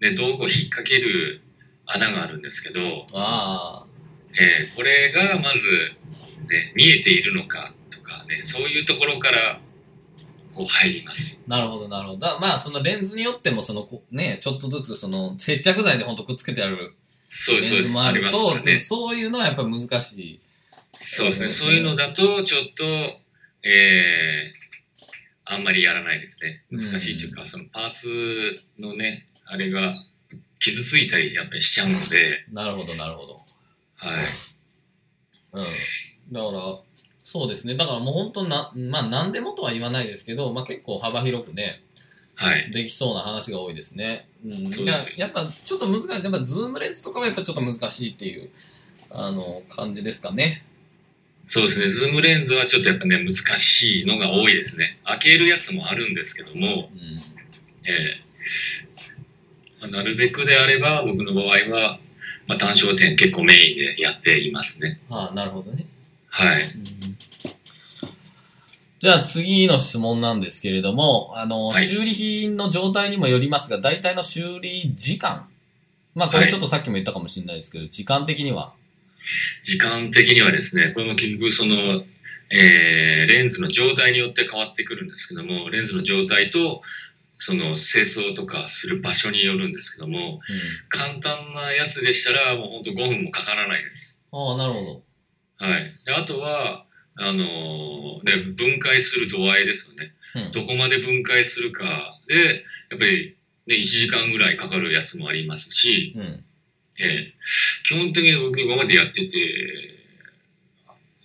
[0.00, 1.40] ね、道具を引っ掛ける
[1.84, 3.84] 穴があるんですけど、あ
[4.32, 5.66] えーこれがまず、
[6.48, 9.60] ね、見えているのかとかね、そういうところから、
[10.54, 11.42] こう入ります。
[11.46, 12.18] あ、なるほど、なるほど。
[12.18, 16.94] だまあ、そのレンズによっても、その、こね、ちょっとずつ、その、接着剤でほんとくっつけてある。
[17.48, 18.78] レンズもあると、からね。
[18.80, 20.40] そういうのはやっぱ難しい。
[20.94, 21.48] そうですね。
[21.48, 22.84] そそうういうのだと、ちょっと、
[23.62, 24.60] えー、
[25.44, 26.64] あんまりやらないですね。
[26.70, 29.94] 難しいというか、そのパーツのね、あれが
[30.58, 33.40] 傷ついたりやっぱりしちゃうので、なるほど、なるほど。
[33.96, 34.24] はい。
[35.52, 35.64] うん。
[36.32, 36.78] だから、
[37.30, 37.76] そうですね。
[37.76, 41.80] だからもう本当な、まあ何でもとは言わないですけど、まあ結構幅広くね、
[42.34, 42.72] はい。
[42.72, 44.26] できそうな話が多いですね。
[44.44, 44.68] うん。
[44.68, 46.10] そうですねややっぱちょっと難しい。
[46.10, 48.50] やっぱズームレンズとかはやっぱちょっと難しいっていう、
[49.10, 49.40] あの、
[49.76, 50.64] 感じですかね。
[51.46, 51.88] そうですね。
[51.88, 54.98] ズームレンズはちょっとやっぱね、難しいのが多いですね。
[55.04, 56.66] 開けるやつもあるんですけども、うん。
[56.66, 56.90] えー
[59.82, 62.00] まあなるべくであれば、僕の場合は、
[62.48, 64.98] まあ、単焦点結構メインでやっていますね。
[65.08, 65.86] ああ、なるほどね。
[66.28, 66.64] はい。
[66.64, 66.89] うん
[69.00, 75.48] じゃあ次の質問なんですけれども、あの、はい修理品の状態にもよりますが、大体の修理時間。
[76.14, 78.74] まあこれちょっとさっきも言ったかもしれないですけど、時間的には？
[79.62, 82.04] 時間的にはですね、これも結局その、
[82.50, 86.82] えーレンズの状態によって変わってくるんですけども、レンズの状態と、
[87.38, 90.40] その清掃とかする場所によるんですけども、
[90.90, 94.20] 簡単なやつでしたらもうほんと5分もかからないです。
[94.30, 94.48] うん。
[94.50, 95.02] ああ、なるほど。
[95.56, 95.90] はい。
[96.04, 96.84] であとは、
[97.20, 100.12] あのーね、分解する度合いですよね。
[100.34, 100.52] うん。
[100.52, 101.84] どこまで分解するか
[102.26, 106.44] で、やっぱり、ね、1時間ぐらいかかるやつもありますし、うん。
[106.98, 109.36] えー基本的に僕今までやってて、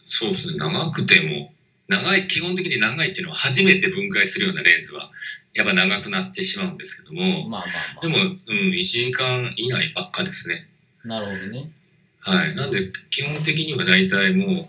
[0.08, 1.52] そうですね、長くても
[1.88, 5.12] 長い、基本的に長いっていうのは初めて分解するようなレンズは、
[5.54, 8.02] やっぱ長くなってしまうんですけども、まあまあまあ。
[8.02, 10.68] でも、うん、1時間以内ばっかですね。
[11.04, 11.70] なるほどね。
[12.22, 12.56] はい。
[12.56, 14.68] なんで、基本的には大体もう、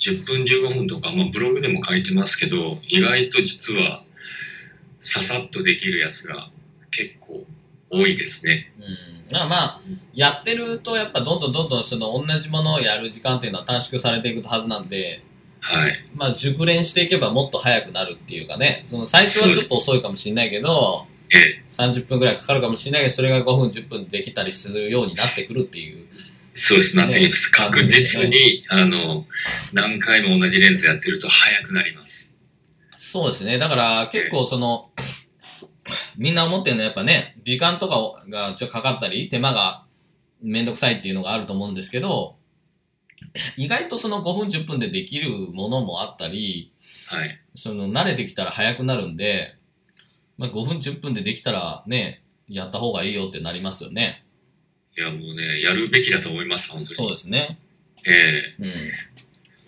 [0.00, 4.02] 10分15分とか、まあ、ブログでも書いてますけど、意外と実は、
[4.98, 6.50] ささっとできるやつが
[6.90, 7.44] 結構
[7.90, 8.72] 多いですね。
[8.78, 9.32] うん。
[9.32, 9.80] まあまあ、
[10.12, 15.22] やってるとやっぱどんどんどんどんその同じものをやる時間っていうのは短縮されていくはずなんで、
[15.60, 16.04] はい。
[16.14, 26.06] まあ熟練していけばもっと早くなるっていうかね、その最初はちょっと遅いかもしれないけど、ええ、30分くらいかかるかもしれないけど、それが5分10分できたりするようになってくるっていう。
[26.62, 26.94] そうです。
[26.94, 27.50] なってきます。
[27.50, 29.26] ね確実に、あの、
[29.72, 32.34] 何回も同じレンズやってると早くなります。
[32.98, 33.58] そうですね。
[33.58, 34.90] だから結構その、
[36.18, 39.84] みんな思ってるのはやっぱね、時間とかがちょっとかかったり、手間が
[40.42, 42.36] めんどくさいっていうのがあると思うんですけど、
[43.56, 46.72] 意外とその5分10分でできるものもあったり、
[47.08, 47.40] はい。
[47.54, 49.56] その慣れてきたら早くなるんで、
[50.36, 54.24] まあ、5分10分でできたらね、やった方がいいよってなりますよね。
[54.96, 56.96] いや、もうね、やるべきだと思います、本当に。
[56.96, 57.58] そうですね。
[58.06, 58.66] えうん。
[58.66, 58.92] え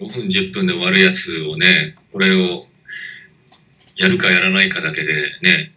[0.01, 2.67] 5分、10分で終わるやつをね、これを、
[3.97, 5.13] やるかやらないかだけで
[5.43, 5.73] ね、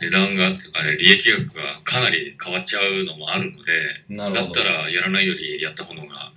[0.00, 4.64] 値段が、あれ、利益額がかなり変わっちゃうのもあるので、だった。
[4.64, 6.32] らやらないよりやった方が、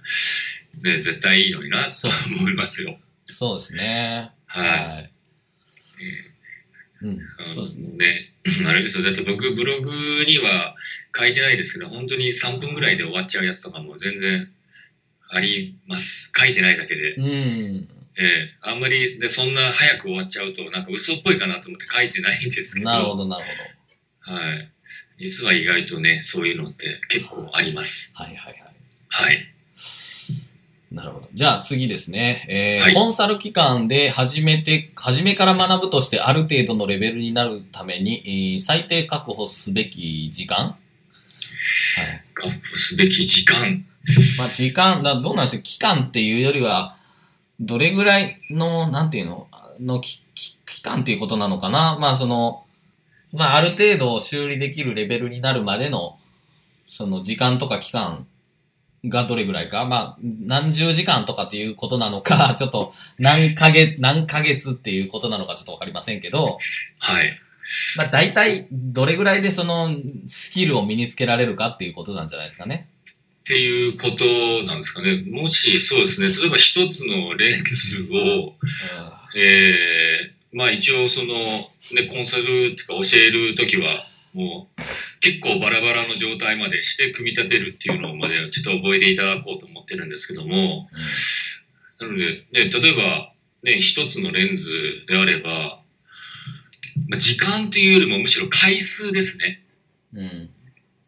[0.81, 2.97] ね、絶対いいのにな、と思いますよ。
[3.27, 4.31] そうですね。
[4.47, 5.03] はい。
[5.05, 6.28] い。
[7.01, 7.19] うん。
[7.43, 7.97] そうですね。
[7.97, 8.33] ね、
[8.67, 9.03] あれですよ。
[9.03, 10.75] だって僕、ブログには
[11.17, 14.49] 書いてないですけど、本当に3分ぐらいで終わっちゃうやつとかも全然
[15.29, 16.31] あります。
[16.35, 17.15] 書いてないだけで。
[17.15, 17.87] うん。
[18.17, 22.85] ええあんまりでそんな早く終わっちゃうと、なんか嘘っぽいかなと思って書いてないんですけど。
[22.87, 23.45] なるほど、なる
[24.25, 24.69] ほはい。
[25.17, 28.13] 実は意外とね、そういうのって結構あります。
[28.17, 28.23] ど。
[28.23, 28.63] はいはいはい。
[29.07, 29.53] はい。
[30.91, 31.29] なるほど。
[31.33, 32.45] じゃあ次ですね。
[32.49, 40.57] えーはいコンサル期間で初めて、初めから学ぶとしてある程度のレベルになるために、えー最低確保すべき時間？
[40.57, 40.77] はい。
[42.33, 43.85] 確保すべき時間。
[44.39, 46.95] まあ時間、だどうなんでしょう期間っていうよりは、
[47.59, 49.47] どれぐらいの、なんていうの、
[49.79, 51.99] のきき期間っていうことなのかな？
[51.99, 52.65] まあその、
[53.31, 56.17] まあある程度修理できるレベルになるまでの、
[56.87, 58.25] その時間とか期間
[59.05, 59.85] がどれぐらいか？
[59.85, 66.57] まあ何十時間とかっていうことなのか、 ちょっと何ヶ月、何ヶ月っていうことなのかちょっとわかりませんけど、
[66.99, 67.39] はい。
[67.97, 69.95] まあ大体どれぐらいでその
[70.27, 72.89] スキルを身につけられるかっていうことなんじゃないですかね。
[73.41, 74.25] っていうこと
[74.63, 75.23] なんですかね。
[75.27, 76.27] もし、そうですね。
[76.27, 78.53] 例えば一つのレンズを、
[79.35, 79.73] え
[80.33, 84.81] えまあ一応その、ね、コンサルっていうか教えるときは、もう
[85.21, 90.87] 結構バラバラの状態までして組み立てるっていうのまでちょっと覚えていただこうと思ってるんですけども、
[91.99, 94.69] なので、ね、例えば、ね、一つのレンズ
[95.07, 95.81] であれば、
[97.09, 99.61] まあ、時間っていうよりもむしろ回数ですね。
[100.13, 100.19] うん。
[100.19, 100.49] うん。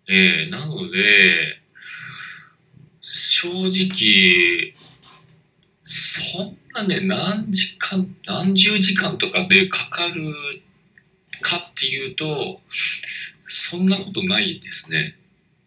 [0.10, 1.62] ええなので、
[3.00, 4.74] 正直、
[5.84, 10.34] そんなね、何時間、何十時間とかでかかる
[11.42, 12.62] かっていうと、
[13.52, 15.16] そんなことないですね。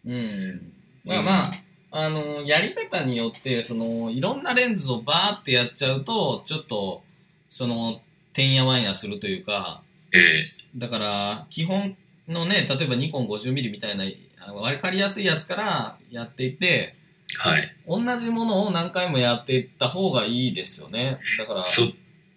[0.05, 0.73] うん。
[1.05, 7.03] まあまあ、あの、やり方によって、その、いろんなレンズをバーってやっちゃうと、ちょっと、
[7.49, 8.01] その、
[8.33, 9.81] てんやわんやするというか、
[10.11, 11.95] ええだから、基本
[12.27, 14.05] のね、例えばニコン 50mm みたいな、
[14.51, 16.95] 分かりやすいやつからやっていって、
[17.37, 17.75] はい。
[17.87, 21.19] 同じものを何回もやっていった方がいいですよね。
[21.37, 21.83] だから、そ、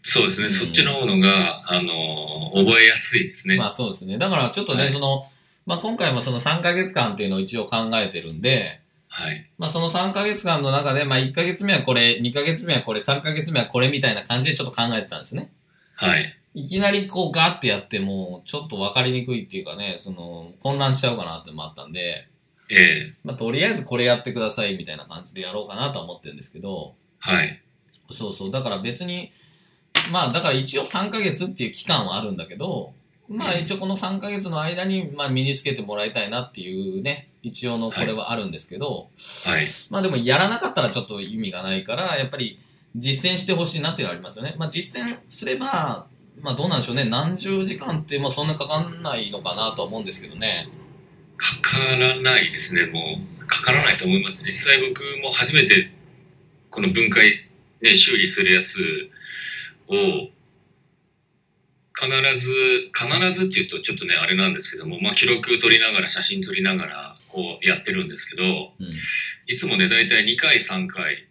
[0.02, 0.44] そうですね。
[0.44, 3.56] うんそっちの方のが、あの、覚えやすいですね。
[3.56, 4.18] まあそうですね。
[4.18, 5.24] だからちょっとね、はいその、
[5.68, 9.50] まあ今回もその3ヶ月間っていうのを一応考えてるんで、はい。
[9.58, 15.52] まあその3ヶ月間の中で、まあ1ヶ月目はこれ、2ヶ月目はこれ、3ヶ月目はこれみたいな感じでちょっと考えてたんですね。
[15.94, 16.34] はい。
[16.54, 22.28] いきなりこうガーってやっても、ちょっと分かりにくいっていうかね、その、混乱しちゃうかなってのもあったんで、
[22.70, 27.62] ええまあとりあえずこれやってくださいみたいな感じでやろうかなとは思ってるんですけど、はい。
[28.10, 29.32] そうそう、だから別に、
[30.10, 32.94] まあだから一応3ヶ月っていう期間はあるんだけど、
[33.28, 39.10] まあ一応この3ヶ月の間に、まあ身につけてもらいたいなっていうね、一応のこれはあるんですけど、
[39.46, 39.64] はい。
[39.90, 42.58] まあでもやらなかったらちょっと意味がないから、やっぱり
[42.96, 44.54] 実践してほしいなっていうのはありますよね。
[44.58, 46.06] まあ実践すれば、
[46.40, 47.04] まあどうなんでしょうね。
[47.04, 50.68] 何十時間ってもうそんなかかんないのかなとは思うんですけどね。
[51.36, 53.46] かからないですね、もう。
[53.46, 54.44] かからないと思います。
[54.44, 55.90] 実際僕も初めて、
[56.70, 57.30] この分解、
[57.80, 59.10] ね、修理するやつ
[59.88, 59.94] を、
[61.98, 68.92] 必ず、必ずっていうとちょっとね、あれなんですけども、まあ記録取りながら、写真撮りながら、こうやってるんですけど、うん。
[69.46, 71.26] いつもね、だいたい2回、3回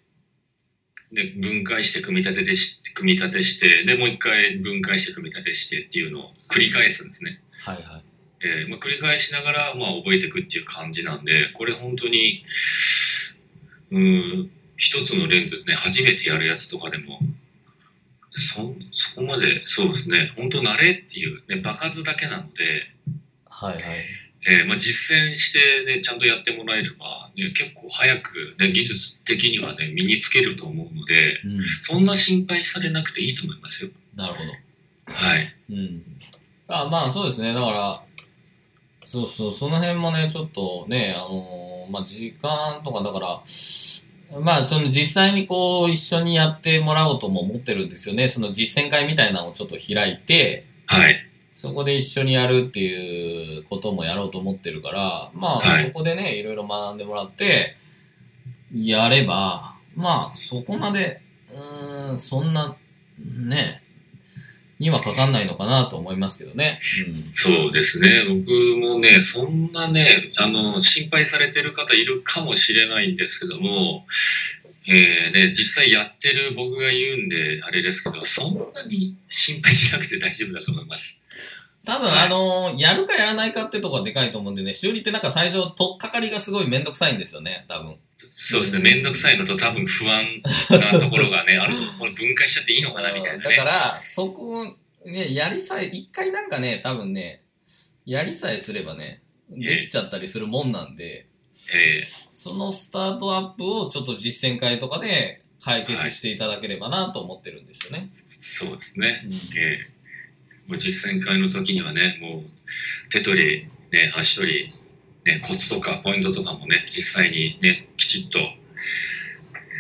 [1.14, 7.40] で、分解して組み立ててし、組み立てして、で、もう一回分解して組み立てしてっていうのを繰り返すんですね。
[7.60, 8.04] はいはい。
[8.42, 12.44] えーまあ、繰り返しながら、まあ、覚えていくっていう感じなんで、これ本当に、
[13.92, 17.20] うん、一つのレンズね、初めてやるやつとかでも、
[18.40, 22.64] そ、そこまで、そうですね、本当慣れっていう、ね、場数だけなので、
[23.46, 23.84] はいはい。
[24.50, 31.64] えーまあ、実践して、ね、ちゃんとやってもらえれば、ね、結構早く、ね、技術的にはね、身につけると思うので、うん。
[31.82, 33.92] そんな心配されなくていいと思いますよ。
[34.16, 34.52] なるほど。
[34.52, 34.56] は
[35.40, 35.56] い。
[35.72, 36.04] うん。
[36.68, 37.54] あまあそうですね。
[37.54, 38.04] だから、
[39.04, 43.42] そうそう、その辺もね、ちょっとね、あのーまあ時間とかだから、
[44.42, 48.28] まあその実際にこう一緒にやってもらおうとも思ってるんですよね。
[48.28, 51.16] その実践会みたいなのをちょっと開いて、はい。
[51.54, 57.76] そこで一緒にやるっていうこともやろうと思ってるから、まあ、はいそこでね、いろいろ学んでもらって、
[58.76, 61.20] やれば、まあ、そこまで、
[61.52, 62.76] うーん、そんな、
[63.48, 63.82] ね、
[64.80, 66.80] にはかかんないのかなと思いますけどね。
[67.32, 68.26] そうですね。
[68.28, 74.06] 僕もね、そんなね、あの、心配されてる方いるかもしれないんですけども、
[74.90, 81.22] えーね、実際やってる僕が言うんで、あれですけど、そんなに心配しなくて大丈夫だと思います。
[81.88, 87.96] 多分、あの、やるかやらないかってとこはでかいと思うんでね、修理ってなんか最初、とっかかりがすごいめんどくさいんですよね、多分。
[88.18, 88.80] そうですね。
[88.80, 90.26] めんどくさいのと多分不安
[90.70, 93.56] なところがね、 あると、これ分解しちゃっていいのかなみたいなね。
[93.56, 94.76] だから、そこ、
[95.06, 97.44] ね、やりさえ、一回なんかね、多分ね、
[98.06, 101.28] やりさえすればね、できちゃったりするもんなんで、
[101.74, 108.08] えそのスタートアップをちょっと実践会とかで解決していただければなと思ってるんですよね。
[108.08, 109.22] ーそうですね。
[109.24, 109.97] うんえー
[110.76, 112.44] 実践会の時にはね、もう
[113.10, 114.74] 手取り、ね、足取り、
[115.26, 118.40] ね、コツとかポイントとかもね、実際にね、きちっと、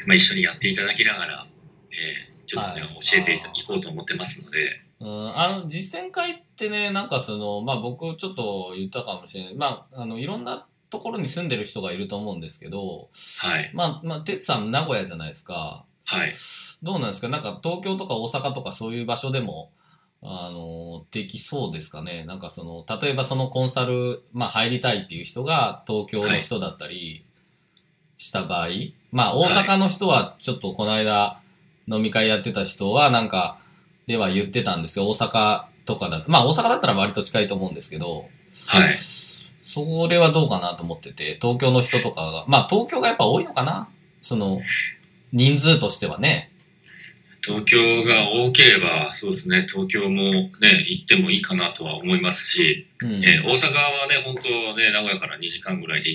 [0.05, 1.47] まあ、一緒にやっていただきながら、
[1.91, 2.99] えーちょっとね、はい。
[3.01, 9.55] 教えていこうと思ってますので、うん、あの、実践会ってね、なんかその、まあ僕ちょっと言ったかもしれない。
[9.55, 13.09] まあ、あの、いろんなところに住んでる人がいると思うんですけど、
[13.41, 15.83] はい、まあ、まあ、てつさん名古屋じゃないですか。
[16.05, 16.33] はい、
[16.81, 17.27] どうなんですか？
[17.27, 19.71] なんか東京とか大阪とかそういう場所でも、
[20.21, 27.25] あの、できそうですかねなんかその、例えばそのコンサル、まあ入りたいっていう人が東京の人だったり
[28.17, 28.69] した場合、
[29.11, 31.39] まあ大阪の人はちょっとこの間
[31.87, 33.59] 飲み会やってた人はなんか、
[34.07, 38.25] では言ってたんですけど、大阪とかだと、まあ大阪だったら割と近いと思うんですけど、
[38.67, 38.95] はい。
[39.63, 43.89] それはどうかなと思ってて、東京の人とかが、まあ東京がやっぱ多いのかな
[44.21, 44.61] その、
[45.31, 46.51] 人数としてはね。
[47.47, 53.23] 東京が多ければ、そうですね、東京もね、行ってもいいかなとは思いますし、うん。
[53.23, 56.09] えー大阪はね、本当ね、名古屋から2時間ぐらいで、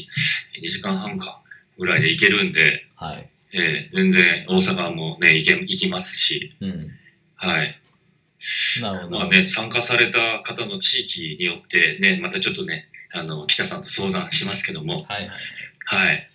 [0.62, 1.40] 2時間半か、
[1.78, 3.28] ぐらいで行けるんで、はい。
[3.54, 6.90] えー全然大阪もね、行け、行きますし、うん。
[7.36, 7.78] はい。
[8.82, 9.18] なるほど。
[9.18, 15.30] まあね、参加された方の地域によってね、またちょっとね、あの、北さんと相談しますけども、はいはい。
[15.84, 16.28] はい。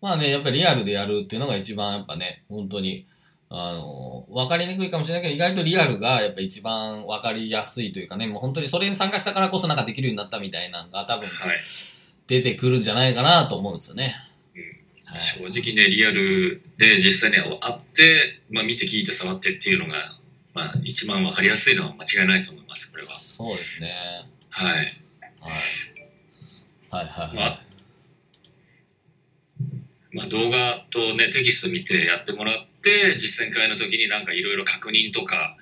[0.00, 3.06] まあね、やっぱりリアルでやるっていうのが一番やっぱね、本当に、
[3.54, 11.56] あの、わかりにくいかもしれないけど、意外とリアルがやっぱ一番わかりやすいというかね、もう本当にそれに参加したからこそなんかできるようになったみたいなのが多分はい。
[12.26, 14.14] 出てくるんじゃないかなと思うんですよね。
[15.04, 19.92] はい正直ね、リアルで実際ね、会って、まあ見て聞いて触ってっていうのが、
[20.54, 23.10] まあ一番わかりやすいのは間違いないと思います、これは。
[23.10, 23.92] そうですね。
[24.48, 24.76] はい。
[24.76, 24.86] はい。
[26.90, 27.62] はいはいまはあ
[30.14, 32.71] まあ、動画とね、テキスト見てやってもらって、
[33.18, 35.56] 実践会の時になんかいろいろ確認とか、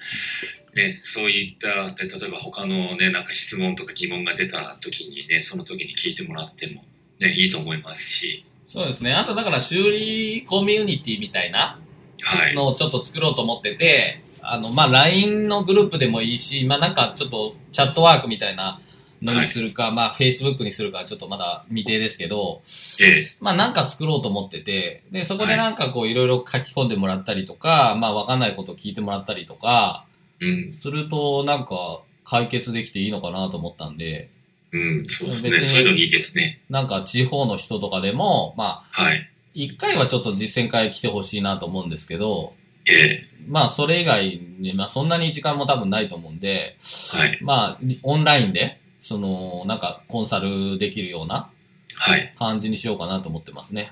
[0.75, 6.85] ね、そういった、で例えば他のね、なんか質問とか疑問が出た時にね、その時に聞いてもらっても、
[7.21, 8.45] ね、いいと思いますし、い。
[8.67, 9.15] そうですね。
[9.15, 11.79] あとだから修理コミュニティみたいな
[12.23, 12.55] はい。
[12.55, 18.81] のをちょっと作ろうと思ってて、あの、まあ、LINE のグループでもいいし、まあ、なんかちょっとチャットワークみたいな
[19.23, 22.63] のにするか、まあ、Facebook にするかちょっとまだ未定ですけど、
[23.01, 30.05] えまあ、なんか作ろうと思ってて、で、そこでなんかこういろいろ書き込んでもらったりとか、まあ、わかんないことを聞いてもらったりとか、
[30.41, 34.31] えうん、するとなんか解決できていいのかなと思ったんで、
[34.73, 35.65] うん、そうですね。
[35.65, 36.61] そういうのいいですね。
[36.71, 39.31] なんか地方の人とかでも、まあ、はい。
[39.53, 42.55] 一回はちょっと実践会来てほしいなと思うんですけど、
[42.87, 46.77] ええまあ、それ以外に、まあ、そんなに時間も多分ないと思うんで、
[47.13, 47.39] はい。
[47.43, 48.80] まあ、オンラインで、
[49.11, 51.51] その、なんか、コンサルできるような
[51.97, 52.33] はい。
[52.39, 53.91] 感じにしようかなと思ってますね。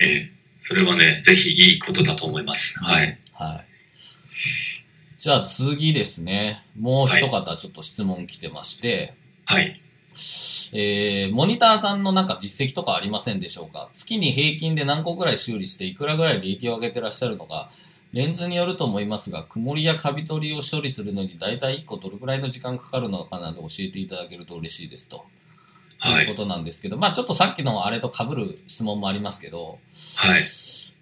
[0.00, 2.82] ええそれはね、ぜひいいことだと思います。
[2.82, 3.18] はい。
[3.34, 3.64] はい。
[5.18, 6.64] じゃあ次ですね。
[6.80, 9.12] もう一方ちょっと質問来てまして、
[9.44, 9.78] はい。
[10.72, 13.90] えー、モニターさんのなんか実績とかありませんでしょうか？
[13.94, 17.70] 月に平均で何個ぐらい修理していくらぐらい利益を上げてらっしゃるのか
[18.14, 25.24] レンズによると思いますが、曇りやカビ取りを処理するのに大体1個どれくらいの時間かかるのかなど教えていただけると嬉しいですと。
[25.98, 29.78] はいいうことなんですけど、まあちょっとさっきのあれと被る質問もありますけど、
[30.16, 30.42] はい。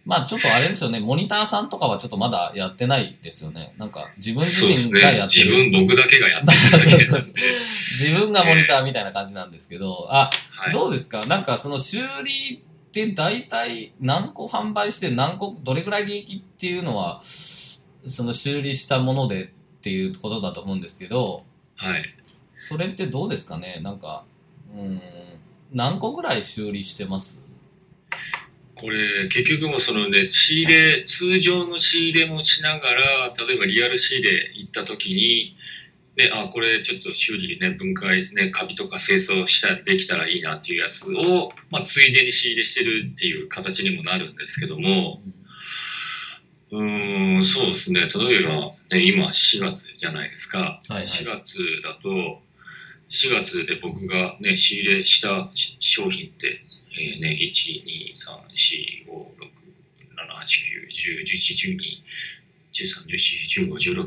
[0.07, 3.75] まあちょっとあれですよね、モニターさんとかはちょっとまだやってないですよね。
[3.79, 5.27] なんか自分自身がやね。
[5.27, 5.47] ってる。
[5.47, 7.35] 自分、僕だけがやってる。
[7.77, 10.73] 自分がモニターみたいな感じなんですけど、あ、はい。
[10.73, 11.27] どうですか？
[11.27, 19.49] なんかその修理って大体何個販売して何個、どれぐらい利益っていうのは、その修理したものでっ
[19.81, 21.45] ていうことだと思うんですけど、
[21.77, 22.05] はい。
[22.59, 23.81] それってどうですかね？
[23.83, 24.27] なんか、
[24.75, 25.01] うーん、
[25.73, 27.39] 何個ぐらい修理してます？
[28.75, 33.03] これ、結局もそのね、仕入れ、通常の仕入れもしながら、
[33.47, 35.57] 例えばリアル仕入れ行った時に、
[36.17, 45.23] で、あ、これちょっと修理ね、分解、ね、カビとか清掃した、できたらいいなっていうやつを、まあ、ついでに仕入れしてるっていう形にもなるんですけども、
[46.71, 48.01] うーん、そうですね。
[48.01, 50.59] 例えば、ね、今4月じゃないですか。
[50.59, 52.43] はいはい4月だと、
[53.11, 56.63] 4月で僕がね、仕入れしたし商品って、
[56.99, 59.63] えーね、1、2、3、4、5、6、
[60.17, 61.79] 7、8、9、10、11、12、
[62.73, 64.07] 13、14、15、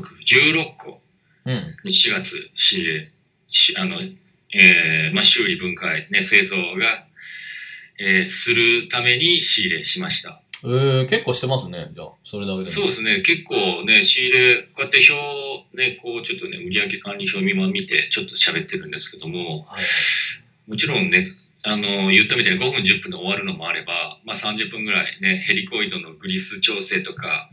[0.54, 1.02] 16個
[1.46, 1.76] うん。
[1.84, 3.10] に4月仕入れ、
[3.48, 4.00] しあの、
[4.52, 6.62] えーまあ、修理分解、ね、製造が、
[7.98, 10.42] えーするために仕入れしました。
[10.64, 11.90] えー、結構してますね。
[11.94, 12.64] じゃあ、それだけでも。
[12.64, 19.84] そうですね、結構ね、仕入れ、こうやって表、ね、こうちょっとね、売上管理表今見て、ちょっと喋ってるんですけども、はい。
[20.70, 21.24] もちろんね、
[21.62, 27.50] あの、言ったみたいに5分、10分で終わるのもあれば、まあ30分ぐらいね、ヘリコイドのグリス調整とか、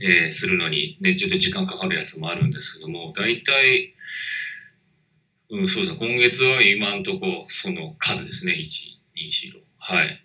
[0.00, 3.94] えーするのにね、ちょっと時間かかるやつもあるんですけども、大体、
[5.50, 9.60] うん、そうですね、今月は今んとこその数ですね、1、2、4、6。
[9.78, 10.22] はい。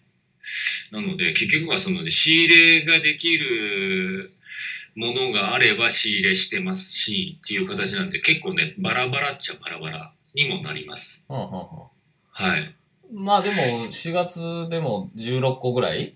[0.91, 4.31] なので、結局はその、仕入れができる
[4.95, 11.25] ものがあれば仕入れしてますし、っていう形なんで、結構ね、バラバラっちゃバラバラにもなります。
[11.29, 11.61] うんうんうん
[12.33, 12.75] はい。
[13.13, 13.55] まあでも、
[13.91, 14.39] 4月
[14.69, 16.13] でも16個ぐらい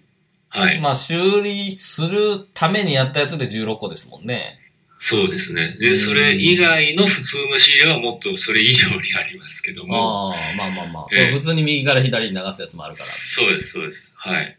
[0.49, 0.79] はい。
[0.79, 4.59] まあ修理するためにやったやつで16個ですもんね。
[4.95, 5.75] そうですね。
[5.79, 10.31] で、うんそれ以外の普通の仕入れはもっとそれ以上にありますけども。
[10.33, 11.07] ああ、まあまあまあ。
[11.13, 13.05] ええそう、普通に右から左に流すやつもあるから。
[13.05, 14.13] そうです、そうです。
[14.15, 14.57] はい。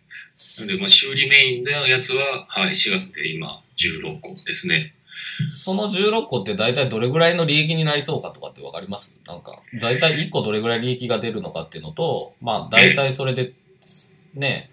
[0.58, 4.92] なので、まあ、修理メインのやつは、はい、4月で今、16個ですね。
[5.50, 9.12] その16個って大体どれぐらいの利益になりそうかとかってわかります？
[9.26, 13.52] なんか、大体1個どれぐらい利益が出るのかっていうのと、まあ大体それで、
[14.34, 14.70] ね、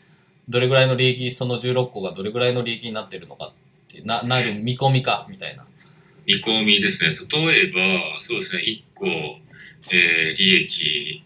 [0.49, 5.65] どれぐらいの利益、その16個がどれぐらいの利益になってるのかっていう、な、なる見込みか、みたいな。
[6.25, 7.15] 見込みですね。
[7.31, 7.71] 例え
[8.13, 9.05] ば、そうですね、1個、
[9.91, 11.23] えー利益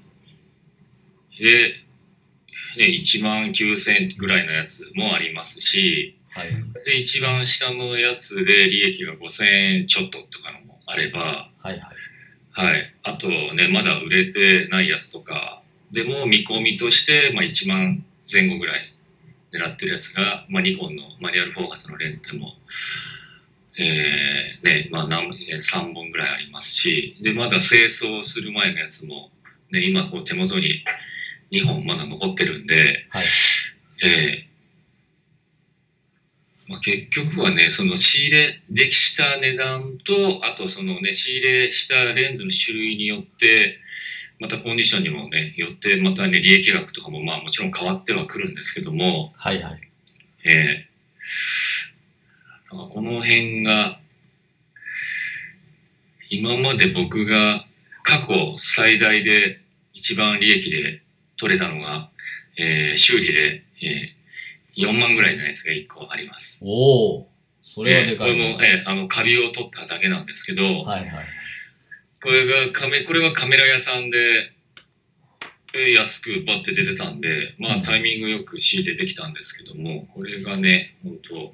[1.40, 1.74] で、
[2.78, 6.50] ね、1万9000円ぐらいのやつもありますし、はい。
[6.86, 11.82] で、一番下のやつで利益が5000円ちょっととかのもあれば、はいはい。
[12.52, 12.94] はい。
[13.04, 15.62] あとね、まだ売れてないやつとか、
[15.92, 18.94] でも見込みとして、まあ1万前後ぐらい
[19.54, 22.54] 狙ってるやつが、まあニコンのマニュアルフォーカスのレンズでも、
[23.80, 29.30] えー、ね、まあ何3本ぐらいありますし、で、まだ清掃する前のやつも、
[29.72, 30.84] ね、今こう手元に
[31.52, 33.24] 2本まだ残ってるんで、はい。
[34.04, 34.48] えー
[36.68, 43.80] まあ、結局はね、その仕入れできした値段と、あとそのね、仕入れしたレンズの種類によって、
[44.40, 49.82] またコンディションにもね、よって、またね、利益額とかもまあもちろん変わってはくるんですけども、はいはい。
[50.46, 50.88] えー
[52.70, 54.00] なんかこの辺が、
[56.30, 57.66] 今まで僕が
[58.04, 59.62] 過去最大で
[59.94, 61.02] 一番利益で
[61.38, 62.10] 取れたのが、
[62.58, 64.18] えー修理で、えー
[64.78, 66.62] 4万ぐらいのやつが1個あります。
[66.64, 67.28] おお
[67.64, 68.52] それはでかいね。
[68.52, 71.10] えーこれも、えーあの、カビを取っただけなんですけど、はいはい。
[72.22, 74.52] これがカメ、これはカメラ屋さんで、
[75.74, 81.54] えー安くバッて出てたんで、まうんあタイミングよく仕入れできたんですけども、これがね、本当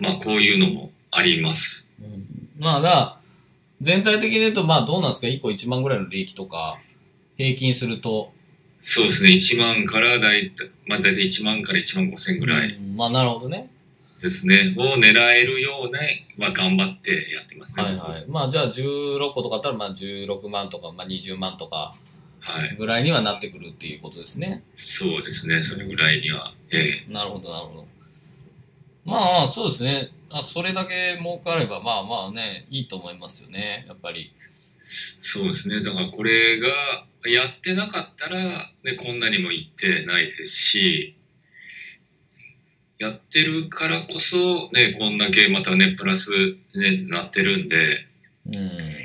[0.00, 1.88] まあこういうのもあります。
[2.00, 2.26] うん
[2.58, 3.20] まあ、だ
[3.80, 6.78] 全体的に言うと、まあどうなんですか ?1 個1万ぐらいの利益とか、
[7.36, 8.32] 平均すると。
[8.78, 13.70] そうですね、1万からだいたい、まあ大体1万から1万5千ぐらいうんまあなるほどね。
[14.22, 16.00] ですね、を狙えるような、
[16.38, 17.82] まあ頑張ってやってますね。
[17.82, 18.26] はいはい。
[18.28, 21.94] まあじゃあ16個とかだったら、まあ16万とか、まあ20万とか
[22.46, 22.76] はい。
[22.76, 24.62] ぐらいにはなってくるっていうことですね。
[24.76, 26.54] そうですね、それぐらいには。
[26.72, 27.86] ええなるほどなるほど。
[29.04, 30.12] まあそうですね。
[30.30, 33.84] あそれだけ儲かれば、まあまあね、いいと思いますよね。
[33.88, 34.32] やっぱり。
[34.80, 35.82] そうですね。
[35.82, 36.68] だからこれが
[37.28, 41.15] やってなかったら、ね、こんなにもいってないですし、
[42.98, 44.36] やってるからこそ、
[44.72, 46.30] ね、こんだけまたね、プラス、
[46.74, 48.06] ね、なってるんで、
[48.46, 48.96] うん。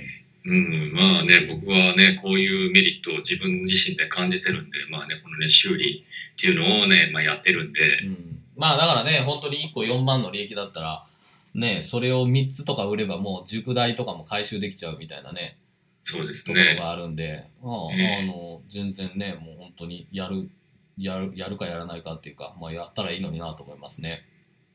[0.43, 8.39] うん、まあね、僕はね、こういうメリットを自分自身で感じてるんで、まあね、このね、修理っていうのをね、まあやってるんで、うん。
[8.55, 11.05] まあだからね、本当に1個4万の利益だったら、
[11.53, 15.57] ね、それを3つとか売ればもう塾代とかも回収できちゃうみたいなね、
[15.99, 16.75] そうですところね。
[16.75, 20.49] があるんで、まあ、ええあの、全然ね、もう本当にやる、
[20.97, 24.25] やる、やるかやらないかっていうか、まあやったらいいのになと思いますね。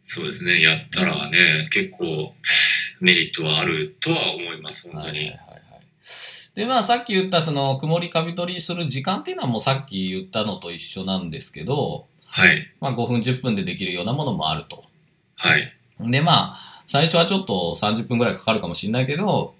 [0.03, 0.61] そうですね。
[0.61, 2.35] やったらね、結構
[3.01, 5.19] メリットはあるとは思います、本当に。
[5.19, 5.81] はいはいはいはい。
[6.55, 12.67] で、まあさっき言ったその曇りカビ取りする時間っていうのはもうさっき言ったのと一緒なんですけど、はい。
[12.81, 14.85] まあ5分10分でできるようなものもあると。
[15.37, 15.73] はい。
[16.01, 16.57] で、まあ、
[16.87, 19.55] 最初はちょっと30分くらいかかるかもしれないけど、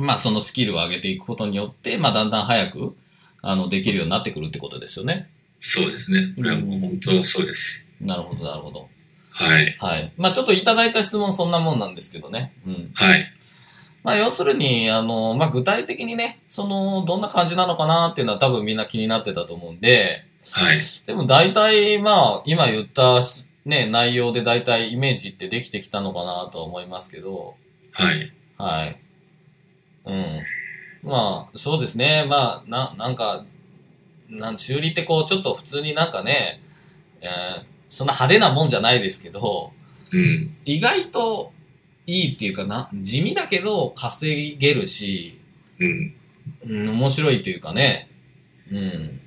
[0.00, 2.96] まあそのスキルを上げていくことによって、まあだんだん早く、
[3.42, 5.28] あの、できるようになってくるってことですよね。
[5.64, 6.32] そうですね。
[6.34, 7.88] これはもう本当そうです。
[8.00, 8.88] なるほど、なるほど。
[9.30, 9.76] はい。
[9.78, 10.12] はい。
[10.16, 12.52] まあちょっといただいた質問そんなもんなんですけどね。
[12.66, 12.90] うん。
[12.94, 13.32] はい。
[14.02, 20.78] まあ要するに、あの、まあ具体的にね、その、どんな感じなのかなっていうのは多分みんな気になってたと思うんで、はい。
[21.06, 23.20] でも大体、まあ今言った
[23.64, 27.54] ね、内容で大体イメージってできてきたのかなとは思いますけど、
[27.92, 28.32] はい。
[28.58, 28.96] はい。
[30.06, 30.42] うん。
[31.04, 32.26] まあ、そうですね。
[32.28, 33.44] まあ、な、なんか、
[34.32, 36.60] なん修理ってこう、ちょっと普通になんかね、
[37.20, 39.70] えーそんな派手なもんじゃないですけど、
[40.12, 40.56] うん。
[40.64, 41.52] 意外と
[42.06, 45.38] いいっていうかな、地味だけど稼げるし、
[45.78, 46.14] うん。
[46.64, 48.08] うん、面白いというかね、
[48.70, 49.20] うん、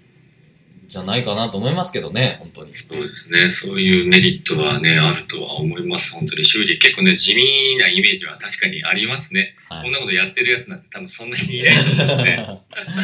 [0.88, 2.74] じゃないかなと思いますけどね、本当に。
[2.74, 3.52] そうですね。
[3.52, 6.16] そういうメリットはね、あるとは思います。
[6.16, 6.80] 本当に修理。
[6.80, 9.54] 結構ね、地味なイメージは確かにありますね。
[9.70, 12.48] はいこんなことやってるやつなんて多分そんなにいないと思うんで。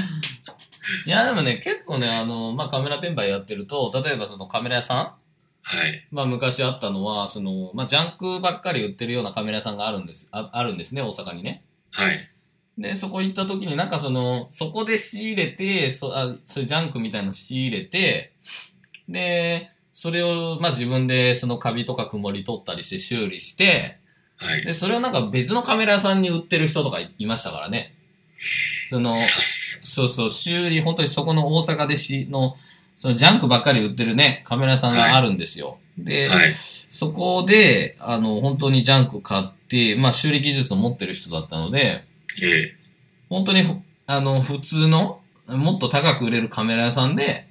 [1.05, 5.21] いや、でもね、結構ね、あの、まあ、カメラ転売やってると、例えばそのカメラ屋さん
[5.63, 6.07] はい。
[6.11, 11.63] まあ昔あったのは、その、まあジャンクばっかり売ってるようなカメラ屋さんがあるんです、ああるんですね、大阪にね。
[11.91, 12.29] はい。
[12.77, 18.33] で、そこ行った時になんかその、そこで仕入れて、そあそういうジャンクみたいなの仕入れて、
[19.07, 23.99] で、それを、まあ自分でそのカビとか曇り取ったりして修理して、
[24.37, 24.65] はい。
[24.65, 27.93] で、それをなんか別のカメラ屋さんに売ってる人とかいいましたからね。
[28.89, 29.15] その。
[29.15, 32.55] そうそう、修理、本当にそこの大阪でしの、
[32.97, 35.77] そのジャンクばっかり売ってるね、カメラ屋さんがあるんですよ。
[35.97, 36.53] で、はい。
[36.87, 42.03] そこで、あの、本当にジャンク買って、まあ修理技術を持ってる人だったので、
[42.43, 42.75] え
[43.29, 43.73] 本当にふ、
[44.07, 47.47] あの、普通の、もっと高く売れるカメラ屋さんで、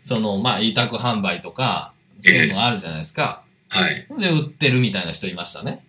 [0.00, 3.42] その、まあ委託販売とか、そういうのがあるじゃないですか。
[3.74, 4.06] えはい。
[4.20, 5.84] で、売ってるみたいな人いましたね。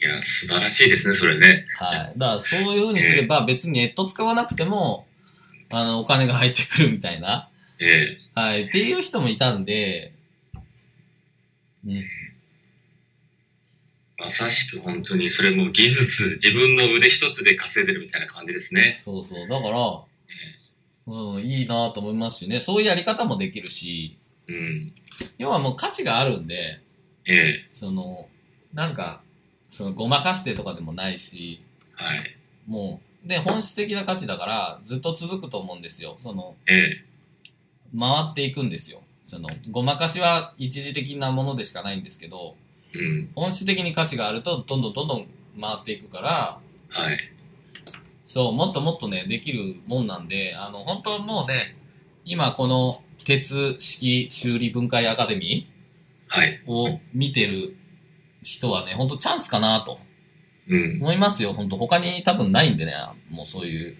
[0.00, 1.64] いや、素晴らしいですね、それね。
[1.76, 2.18] はい。
[2.18, 5.06] だからそういうふうにすれば別にネット使わなくても、
[5.70, 7.48] あの、お金が入ってくるみたいな。
[7.80, 8.64] ええはい。
[8.64, 10.12] っていう人もいたんで、
[11.86, 12.04] うん。
[14.18, 18.92] まさしく本当にそれも技術、自分の腕一つで稼いでるみたいな感じですね。
[18.92, 19.48] そうそう。
[19.48, 20.02] だから、
[21.06, 22.60] うん、いいなと思いますしね。
[22.60, 24.18] そういうやり方もできるし、
[24.48, 24.92] うん。
[25.38, 26.80] 要はもう価値があるんで、
[27.26, 28.28] ええその、
[28.72, 29.22] なんか、
[29.68, 31.62] その、ごまかしてとかでもないし、
[31.94, 32.18] はい。
[32.66, 36.18] もう、で、本質的な価値だから、ずっと続くと思うんですよ。
[36.22, 37.04] その、ええ
[37.98, 39.00] 回っていくんですよ。
[39.26, 42.56] その、ごまかしは一時的なものでしかないんですけど、
[42.94, 43.30] うん。
[43.34, 45.26] 本質的に価値があると、どんどんどんどん
[45.60, 46.60] 回っていくから、
[46.90, 47.18] はい。
[48.24, 51.76] そう、もっともっとね、できるもんなんで、あの、本当もうね、
[52.24, 55.66] 今この鉄式修理分解アカデミ
[56.28, 56.60] はい。
[56.66, 57.74] ーを見てる
[58.42, 59.98] 人はね、本当チャンスかなと
[60.68, 60.98] うん。
[61.00, 61.52] 思いますよ。
[61.52, 62.92] 本当他に多分ないんでね、
[63.30, 63.96] もうそういうね。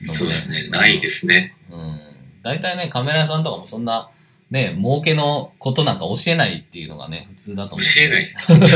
[0.00, 0.68] そうですね。
[0.68, 1.56] ないですね。
[1.70, 2.00] うん。
[2.42, 4.10] 大体ね、カメラ屋さんとかもそんな、
[4.50, 7.84] ね、儲けのことなんか教えないっていうのがね、普通だと思う。
[7.84, 8.46] 教えないです。
[8.46, 8.70] 本当に。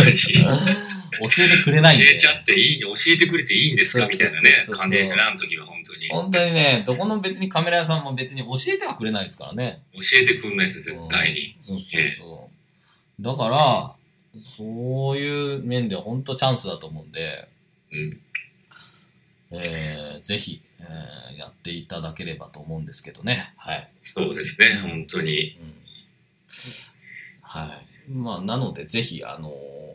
[1.23, 2.05] 教えてくれないんで。
[2.07, 4.07] 教えちゃっていい、教えてくれていいんですか？
[4.07, 6.09] みたいなね感じでしたね、あの時は本当に。
[6.09, 9.83] 本当にね、どこの別にカメラ屋さんも別に教えてはくれないですからね。
[9.95, 11.57] 教えてくんないです、絶対に。
[11.65, 11.87] そうそう
[12.19, 12.51] そ
[13.21, 13.23] う。
[13.23, 13.95] だから、
[14.45, 17.49] そういう面では本当チャンスだと思うんで、
[17.93, 18.21] うん。
[19.53, 23.53] えー、ぜひ、えー、やっていただければと思うんですけどね。
[23.57, 23.91] はい。
[24.01, 25.59] そうですね、本当に。
[25.61, 25.75] うん、
[27.43, 27.75] は
[28.09, 28.13] い。
[28.13, 29.91] まあ、なので、ぜひ、あのー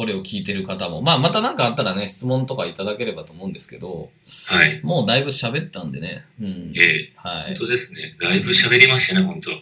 [0.00, 4.08] これを聞いてる方も、まあ、また何かあったらね、質問とかいただければと思うんですけど、
[4.48, 4.80] はい。
[4.82, 6.24] もうだいぶ喋ったんでね。
[6.40, 6.72] うん。
[6.74, 7.56] ええはい本。
[7.56, 8.16] 当ですね。
[8.18, 9.50] だいぶ喋りましたね、本当。
[9.50, 9.58] うん。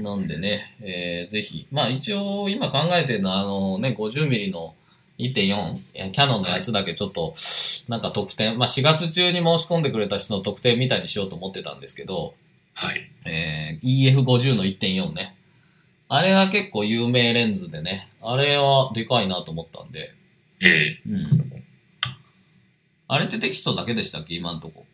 [0.00, 1.66] なんでね、えー、ぜひ。
[1.70, 4.74] まあ一応今考えてるのは、あのね、50ミリの
[5.18, 7.34] 1.4、えキャノンのやつだけちょっと、
[7.88, 12.34] なんか特典、まあ4月中に申し込んでくれた人の特典みたいにしようと思ってたんですけど、
[12.74, 13.10] はい。
[13.26, 15.36] えー、EF50 の1.4ね。
[16.08, 20.12] あれは結構有名レンズでね、あれはでかいなと思ったんで、
[20.62, 21.64] えうん。
[23.08, 24.34] あれってテキストだけでしたっけ？
[24.34, 24.85] 今んとこ。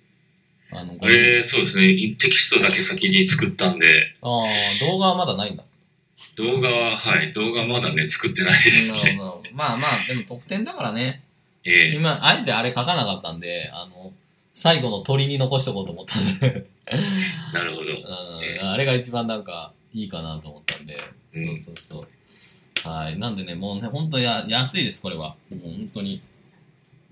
[0.73, 2.15] あの、えあれ、そうですね。
[2.19, 4.47] テキストだけ先に作ったんで、ああ、
[4.91, 5.65] 動画はまだないんだ。
[6.37, 9.19] 動画は、はい、動画まだね、作ってないですね。
[9.53, 11.23] まあまあ、でも特典だからね。
[11.65, 14.13] ええ今、あえてあれ書かなかったんで、あの、
[14.53, 16.67] 最後の鳥に残しとこうと思ったんで、
[17.53, 17.93] なるほど。
[17.93, 20.97] うん、あれが一番なんかいいかなと思ったんで、
[21.35, 22.05] うんそうそう
[22.85, 22.89] そう。
[22.89, 23.19] はい。
[23.19, 25.37] なんでね、もうね、本当にや安いです、これは。
[25.51, 26.21] もう本当に。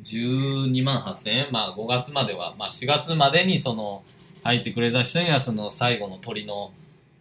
[0.03, 1.49] 12万8000円？
[1.53, 4.03] まあ5月までは、まあ4月までにその、
[4.43, 6.73] 入ってくれた人にはその最後の鳥の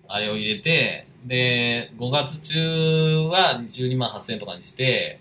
[0.08, 5.20] あれを入れて、で、5月中は12万8000円とかにして、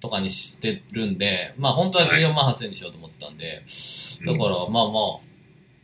[0.00, 3.62] とかにしてるんで、まあ本当は14万8000円にしようと思ってたんで、
[4.26, 5.00] だから、まあま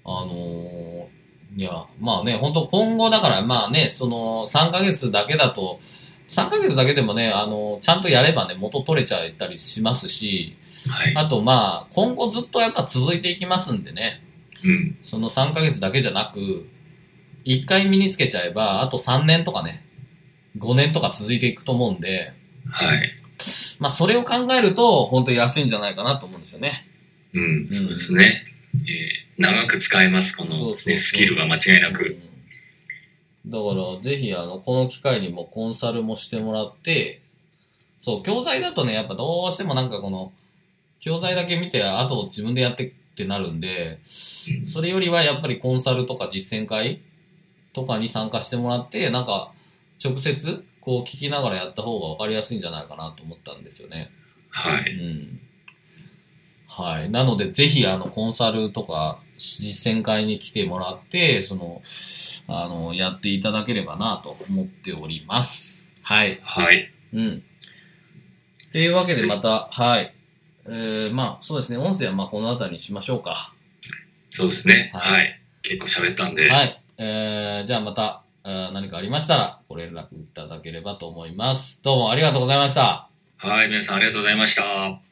[0.04, 1.22] あ、あのー
[1.54, 5.80] いや、まあね、本当今後だから、まあね、その3ヶ月だけだと、
[6.28, 10.56] 3ヶ月だけでもね、あのちゃんとやればね、元取れちゃったりしますし、
[10.88, 11.14] はい。
[11.16, 14.22] あとまあ、今後ずっとやっぱ続いていきますんでね、
[14.64, 14.98] うん。
[15.02, 16.66] その3ヶ月だけじゃなく、
[17.44, 19.84] 1回身につけちゃえば、あと3年とかね、
[20.58, 22.32] 5年とか続いていくと思うんで、
[22.70, 23.12] はい。
[23.78, 26.86] まあそれを考えると、本当に安いんじゃないかなと思うんですよね。
[27.32, 28.44] うん、そうですね。
[28.74, 32.04] えー長く使えます、この、ね、スキルが間違いなく。
[32.04, 32.32] うん
[33.46, 37.22] だから、ぜひ、あの、この機会にもコンサルもしてもらって、
[37.98, 40.32] そう、教材だとね、やっぱどうしてもなんかこの、
[41.02, 43.98] 教材だけ見て、あと自分でやってってなるんで、
[44.48, 47.00] うんそれよりはやっぱりコンサルとか実践会
[47.72, 49.52] とかに参加してもらって、なんか、
[50.02, 54.10] 直接、こう聞きながらやった方が分かりやすいんじゃないかなと思ったんですよね。
[54.50, 54.92] はい。
[54.92, 55.40] うん。
[56.66, 57.10] はい。
[57.10, 61.82] なので、ぜひ、あの、コンサルとか、実践会に来てもらって、その、
[62.48, 65.92] あの、やっていただければなと思っております。
[66.02, 66.40] はい。
[66.42, 66.90] はい。
[67.12, 67.42] うん。
[68.68, 70.14] っていうわけで、また、はい。
[70.66, 71.78] えー、まあ、そうですね。
[71.78, 73.52] 音声は、まあ、この辺りにしましょうか。
[74.30, 74.90] そうですね。
[74.94, 75.28] ははいい。
[75.62, 76.48] 結構喋ったんで。
[76.50, 76.80] はい。
[76.98, 81.80] えー、じゃあまた、えー何かありましたら、ご連絡いただければと思います。
[81.82, 83.08] どうもありがとうございました。
[83.36, 83.68] はい。
[83.68, 85.11] 皆さんありがとうございました。